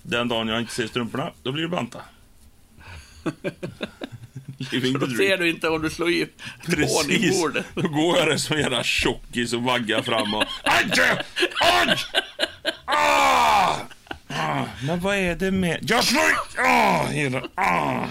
[0.03, 1.99] Den dagen jag inte ser strumporna, då blir det banta.
[4.73, 6.29] Living Då ser du inte om du slår i
[6.67, 7.41] Precis.
[7.43, 7.67] bordet.
[7.75, 10.45] Då går jag där som en jävla tjockis och vaggar fram och...
[10.65, 10.91] Aj!
[11.61, 11.97] Aj!
[12.85, 13.77] Ah!
[14.29, 14.65] Ah!
[14.87, 15.79] Men vad är det med...
[15.83, 16.61] Jag slår i...
[16.69, 17.07] Ah!
[17.07, 17.43] Hela...
[17.55, 18.05] Ah!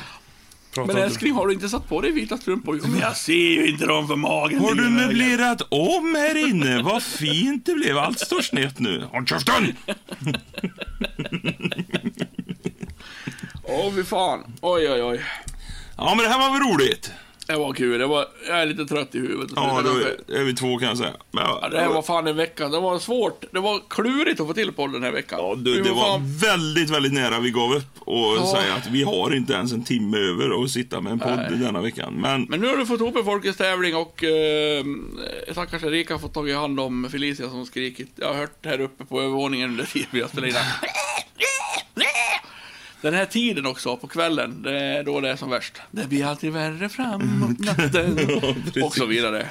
[0.74, 2.80] Prata Men älskling, har du inte satt på dig vita strumpor?
[2.84, 4.60] Jo, men jag ser ju inte dem för magen.
[4.60, 6.82] Har du möblerat om här inne?
[6.82, 7.98] Vad fint det blev.
[7.98, 9.04] Allt står snett nu.
[9.12, 9.76] Håll käften!
[13.64, 14.44] Åh, fy fan.
[14.62, 15.22] Oj, oj, oj.
[15.98, 17.12] Ja, men det här var väl roligt?
[17.48, 18.00] Det var kul.
[18.00, 19.52] Det var, jag är lite trött i huvudet.
[19.56, 21.14] Ja, Det kanske- är vi två kan jag säga.
[21.32, 22.68] Men, Ja, det här var fan en vecka.
[22.70, 23.44] Det var svårt.
[23.52, 25.40] Det var klurigt att få till på den här veckan.
[25.42, 28.54] Ja, du, det var fan- väldigt, väldigt nära vi gav upp och Ja.
[28.62, 31.60] säga att vi har inte ens en timme över att sitta med en podd Nej.
[31.60, 32.14] denna veckan.
[32.14, 34.84] Men, Men nu har du fått ihop en folkhetstävling och eh,
[35.52, 38.10] stackars Erika har fått tag i hand om Felicia som skrikit.
[38.16, 40.56] Jag har hört här uppe på övervåningen under tiden vi har spelat in.
[43.02, 45.74] Den här tiden också, på kvällen, det är då det är som värst.
[45.92, 48.16] Det blir alltid värre framåt natten.
[48.66, 48.84] precis.
[48.84, 49.48] och så vidare.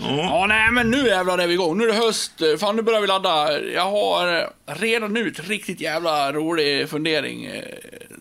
[0.00, 1.78] ja, Ja, nej, men nu jävlar är vi igång.
[1.78, 2.32] Nu är det höst.
[2.60, 3.60] Fan, nu börjar vi ladda.
[3.62, 4.50] Jag har
[4.80, 7.62] redan nu ett riktigt jävla rolig fundering eh,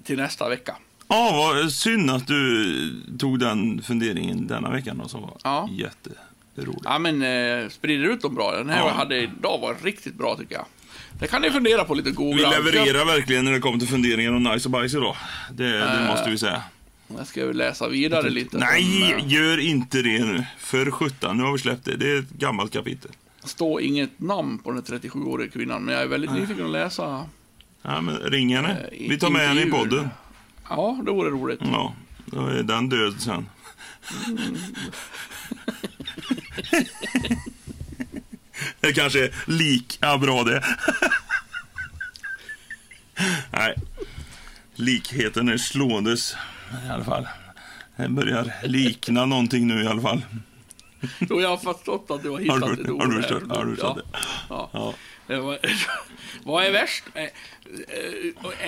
[0.03, 0.75] till nästa vecka.
[1.07, 5.69] ja, vad synd att du tog den funderingen denna veckan och som var Ja.
[5.71, 6.81] jätterolig.
[6.83, 8.51] Ja, men eh, sprider ut dem bra.
[8.51, 8.87] Den här Ja.
[8.87, 10.65] jag hade idag var riktigt bra tycker jag.
[11.19, 12.49] Det kan ni fundera på lite och Vi googla.
[12.49, 15.15] levererar verkligen när det kommer till funderingar om nice och bajs idag.
[15.53, 16.61] Det, det måste vi säga.
[17.17, 18.57] Jag ska väl läsa vidare lite.
[18.57, 20.45] Nej, eh, gör inte det nu.
[20.59, 21.95] För sjutton, nu har vi släppt det.
[21.95, 23.11] Det är ett gammalt kapitel.
[23.43, 27.25] står inget namn på den 37-åriga kvinnan, men jag är väldigt nyfiken att läsa.
[27.81, 28.69] Ja, men ring henne.
[28.91, 30.09] Eh, Vi tar med henne i podden.
[30.69, 31.59] Ja, det vore roligt.
[31.71, 31.93] Ja,
[32.25, 33.45] då är den död sen.
[38.87, 40.63] det kanske är lika bra det.
[43.51, 43.75] Nej,
[44.75, 46.35] likheten är slåendes
[46.87, 47.27] i alla fall.
[47.95, 50.21] Det börjar likna någonting nu i alla fall.
[51.19, 53.21] Jo, jag har förstått att du har Har hittat du, ett har ord du här.
[53.21, 53.57] förstått?
[53.57, 54.19] Har du förstått det?
[54.49, 54.69] Ja.
[54.73, 54.93] Ja.
[55.27, 55.59] Det var-
[56.43, 57.03] Vad är värst?
[57.13, 57.29] Eh, eh,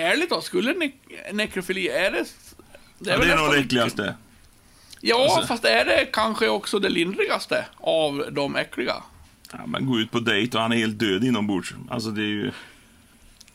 [0.02, 2.24] Ärligt då, skulle ne- nekrofili, är det...
[2.98, 4.14] Det är, väl nog det äckligaste.
[5.00, 8.94] Ja, Alltså- fast är det kanske också det lindrigaste av de äckliga?
[9.52, 11.74] Ja, men gå ut på dejt och han är helt död inombords.
[11.90, 12.52] Alltså det är ju...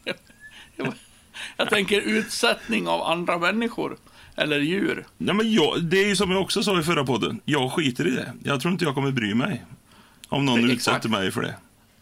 [1.58, 3.98] Jag, tänker utsättning av andra människor.
[4.36, 5.06] Eller djur.
[5.18, 7.42] Ja, men jag, det är ju som jag också sa i förra podden.
[7.46, 8.34] Jag skiter i det.
[8.44, 9.64] Jag tror inte jag kommer bry mig.
[10.30, 10.74] Om någon Exakt.
[10.74, 11.56] utsätter mig för det.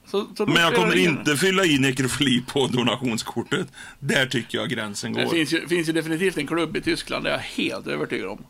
[0.06, 3.68] Så, så Men jag kommer det inte fylla i nekrofili på donationskortet.
[4.00, 5.32] Där tycker jag gränsen Det går.
[5.32, 8.44] finns ju, finns ju definitivt en klubb i Tyskland, det är jag helt övertygad om.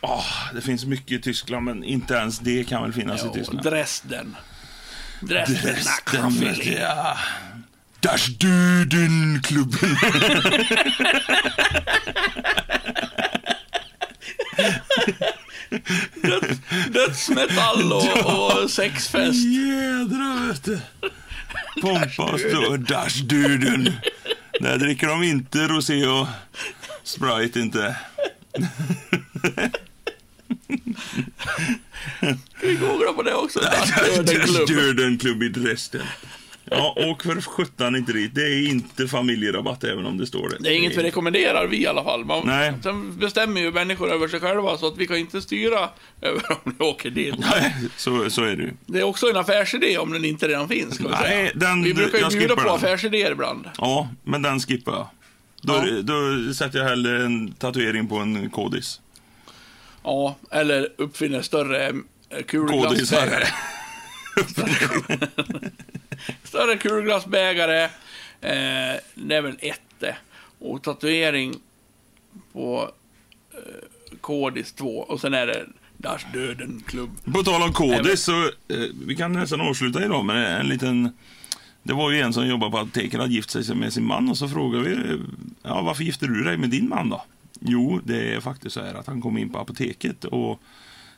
[0.00, 0.24] Ah,
[0.54, 3.64] det finns mycket i Tyskland, men inte ens det kan väl finnas i Ja, Tyskland.
[3.64, 4.36] Dresden.
[5.20, 5.76] Dresden,
[6.72, 7.16] jag.
[8.00, 9.96] Das Döden-klubben.
[16.88, 19.44] Dödsmetall och, och sexfest.
[19.44, 20.80] Jädrar, vet du.
[21.80, 22.76] Pompa och stå.
[22.76, 23.92] Das Döden.
[24.60, 26.26] Där dricker de inte rosé och
[27.04, 27.96] Sprite inte.
[32.62, 33.60] Vi googlar på det också.
[34.66, 35.42] Döden-klubb.
[35.42, 36.02] I Dresden.
[36.70, 38.34] Ja, åk för sjutton inte dit.
[38.34, 40.56] Det är inte familjerabatt även om det står det.
[40.60, 42.24] Det är inget vi rekommenderar vi i alla fall.
[42.24, 42.72] Man, Nej.
[42.82, 45.88] Sen bestämmer ju människor över sig själva så att vi kan inte styra
[46.22, 47.34] över om de åker dit.
[47.38, 48.70] Nej, så, så är det ju.
[48.86, 51.00] Det är också en affärsidé om den inte redan finns.
[51.00, 52.70] Nej, den- vi brukar ju bjuda på den.
[52.74, 53.66] affärsidéer ibland.
[53.78, 55.08] Ja, men den skippar jag.
[55.62, 56.02] Då, Ja.
[56.02, 59.00] då sätter jag hellre en tatuering på en kodis.
[60.04, 61.86] Ja, eller uppfinner större
[62.28, 63.46] eh, kulglassbägare.
[66.44, 67.84] Större kulglassbägare.
[68.40, 70.16] Eh, det är väl ett det.
[70.58, 71.54] Och tatuering
[72.52, 72.90] på
[73.52, 74.98] eh, kodis 2.
[74.98, 75.66] Och sen är det
[75.96, 77.10] Dash Döden Klubb.
[77.32, 81.12] På tal om kodis så, eh, vi kan nästan avsluta idag med en liten...
[81.82, 84.38] Det var ju en som jobbade på apoteket hade gift sig med sin man och
[84.38, 85.20] så frågade vi, eh,
[85.62, 87.24] ja varför gifte du dig med din man då?
[87.66, 90.60] Jo, det är faktiskt så här att han kom in på apoteket och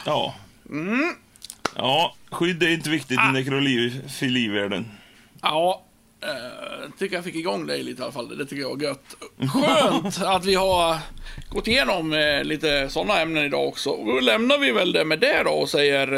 [0.06, 0.36] Ja.
[1.76, 4.86] Ja, skydd är inte viktigt i nekrofilivärlden.
[5.42, 5.84] Ja.
[6.22, 8.38] Eh, tycker jag fick igång dig lite i alla fall.
[8.38, 9.16] Det tycker jag var gött.
[9.54, 10.98] Skönt att vi har
[11.50, 13.90] gått igenom eh, lite sådana ämnen idag också.
[13.90, 16.14] Och Då lämnar vi väl det med det då och säger...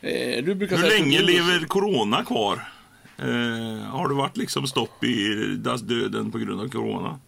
[0.00, 2.68] Eh, du brukar Hur säga länge du- lever corona kvar?
[3.90, 5.34] Har det varit liksom stopp i
[5.82, 7.18] döden på grund av corona?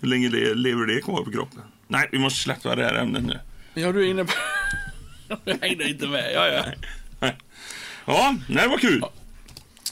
[0.00, 1.60] Hur länge le- lever det kvar på kroppen?
[1.88, 3.38] Nej, vi måste släppa det här ämnet nu.
[3.74, 4.32] Ja, du är inne på...
[5.44, 6.32] jag hängde inte med.
[6.34, 6.64] Ja, ja.
[8.06, 9.04] Ja, det var kul.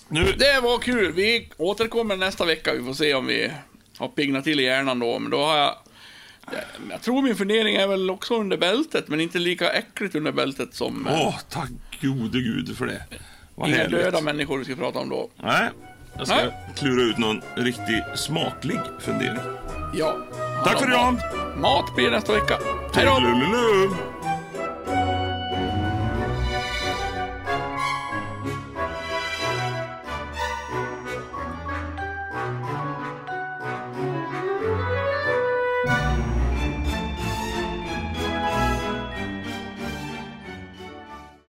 [0.09, 1.13] Nu, Det var kul.
[1.13, 2.73] Vi återkommer nästa vecka.
[2.75, 3.51] Vi får se om vi
[3.99, 5.19] har piggnat till i hjärnan då.
[5.19, 5.75] Men då har jag...
[6.91, 10.75] Jag tror min fundering är väl också under bältet, men inte lika äckligt under bältet
[10.75, 11.71] som åh, tack
[12.03, 13.03] gode gud för det.
[13.55, 13.91] Vad inga härligt.
[13.93, 15.31] döda människor vi ska prata om då.
[15.43, 15.69] Nej,
[16.19, 16.53] jag ska Nej.
[16.77, 19.39] klura ut någon riktigt smaklig fundering.
[19.95, 20.17] Ja.
[20.65, 21.17] Tack för idag.
[21.57, 22.59] Mat blir nästa vecka.
[22.95, 24.16] Hej då!